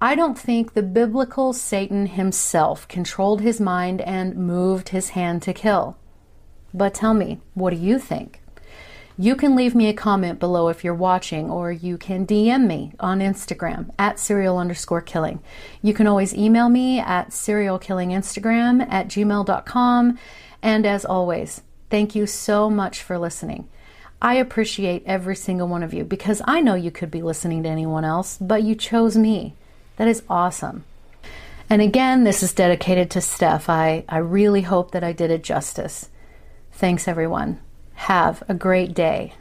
I 0.00 0.14
don't 0.14 0.38
think 0.38 0.72
the 0.72 0.82
biblical 0.82 1.52
Satan 1.52 2.06
himself 2.06 2.88
controlled 2.88 3.42
his 3.42 3.60
mind 3.60 4.00
and 4.00 4.34
moved 4.34 4.88
his 4.90 5.10
hand 5.10 5.42
to 5.42 5.52
kill. 5.52 5.98
But 6.72 6.94
tell 6.94 7.12
me, 7.12 7.40
what 7.54 7.70
do 7.70 7.76
you 7.76 7.98
think? 7.98 8.40
You 9.20 9.36
can 9.36 9.54
leave 9.54 9.74
me 9.74 9.86
a 9.86 9.92
comment 9.92 10.40
below 10.40 10.68
if 10.68 10.82
you're 10.82 10.94
watching, 10.94 11.50
or 11.50 11.70
you 11.70 11.98
can 11.98 12.26
DM 12.26 12.66
me 12.66 12.94
on 12.98 13.20
Instagram 13.20 13.90
at 13.98 14.18
serial 14.18 14.56
underscore 14.56 15.02
killing. 15.02 15.42
You 15.82 15.92
can 15.92 16.06
always 16.06 16.34
email 16.34 16.70
me 16.70 17.00
at 17.00 17.28
serialkillinginstagram 17.28 18.90
at 18.90 19.08
gmail.com. 19.08 20.18
And 20.62 20.86
as 20.86 21.04
always, 21.04 21.60
thank 21.90 22.14
you 22.14 22.26
so 22.26 22.70
much 22.70 23.02
for 23.02 23.18
listening. 23.18 23.68
I 24.22 24.36
appreciate 24.36 25.02
every 25.04 25.36
single 25.36 25.68
one 25.68 25.82
of 25.82 25.92
you 25.92 26.02
because 26.02 26.40
I 26.46 26.62
know 26.62 26.74
you 26.74 26.90
could 26.90 27.10
be 27.10 27.20
listening 27.20 27.64
to 27.64 27.68
anyone 27.68 28.06
else, 28.06 28.38
but 28.40 28.62
you 28.62 28.74
chose 28.74 29.18
me. 29.18 29.54
That 29.98 30.08
is 30.08 30.22
awesome. 30.30 30.84
And 31.68 31.82
again, 31.82 32.24
this 32.24 32.42
is 32.42 32.54
dedicated 32.54 33.10
to 33.10 33.20
Steph. 33.20 33.68
I, 33.68 34.02
I 34.08 34.16
really 34.16 34.62
hope 34.62 34.92
that 34.92 35.04
I 35.04 35.12
did 35.12 35.30
it 35.30 35.44
justice. 35.44 36.08
Thanks, 36.72 37.06
everyone. 37.06 37.60
Have 38.04 38.42
a 38.48 38.54
great 38.54 38.94
day. 38.94 39.34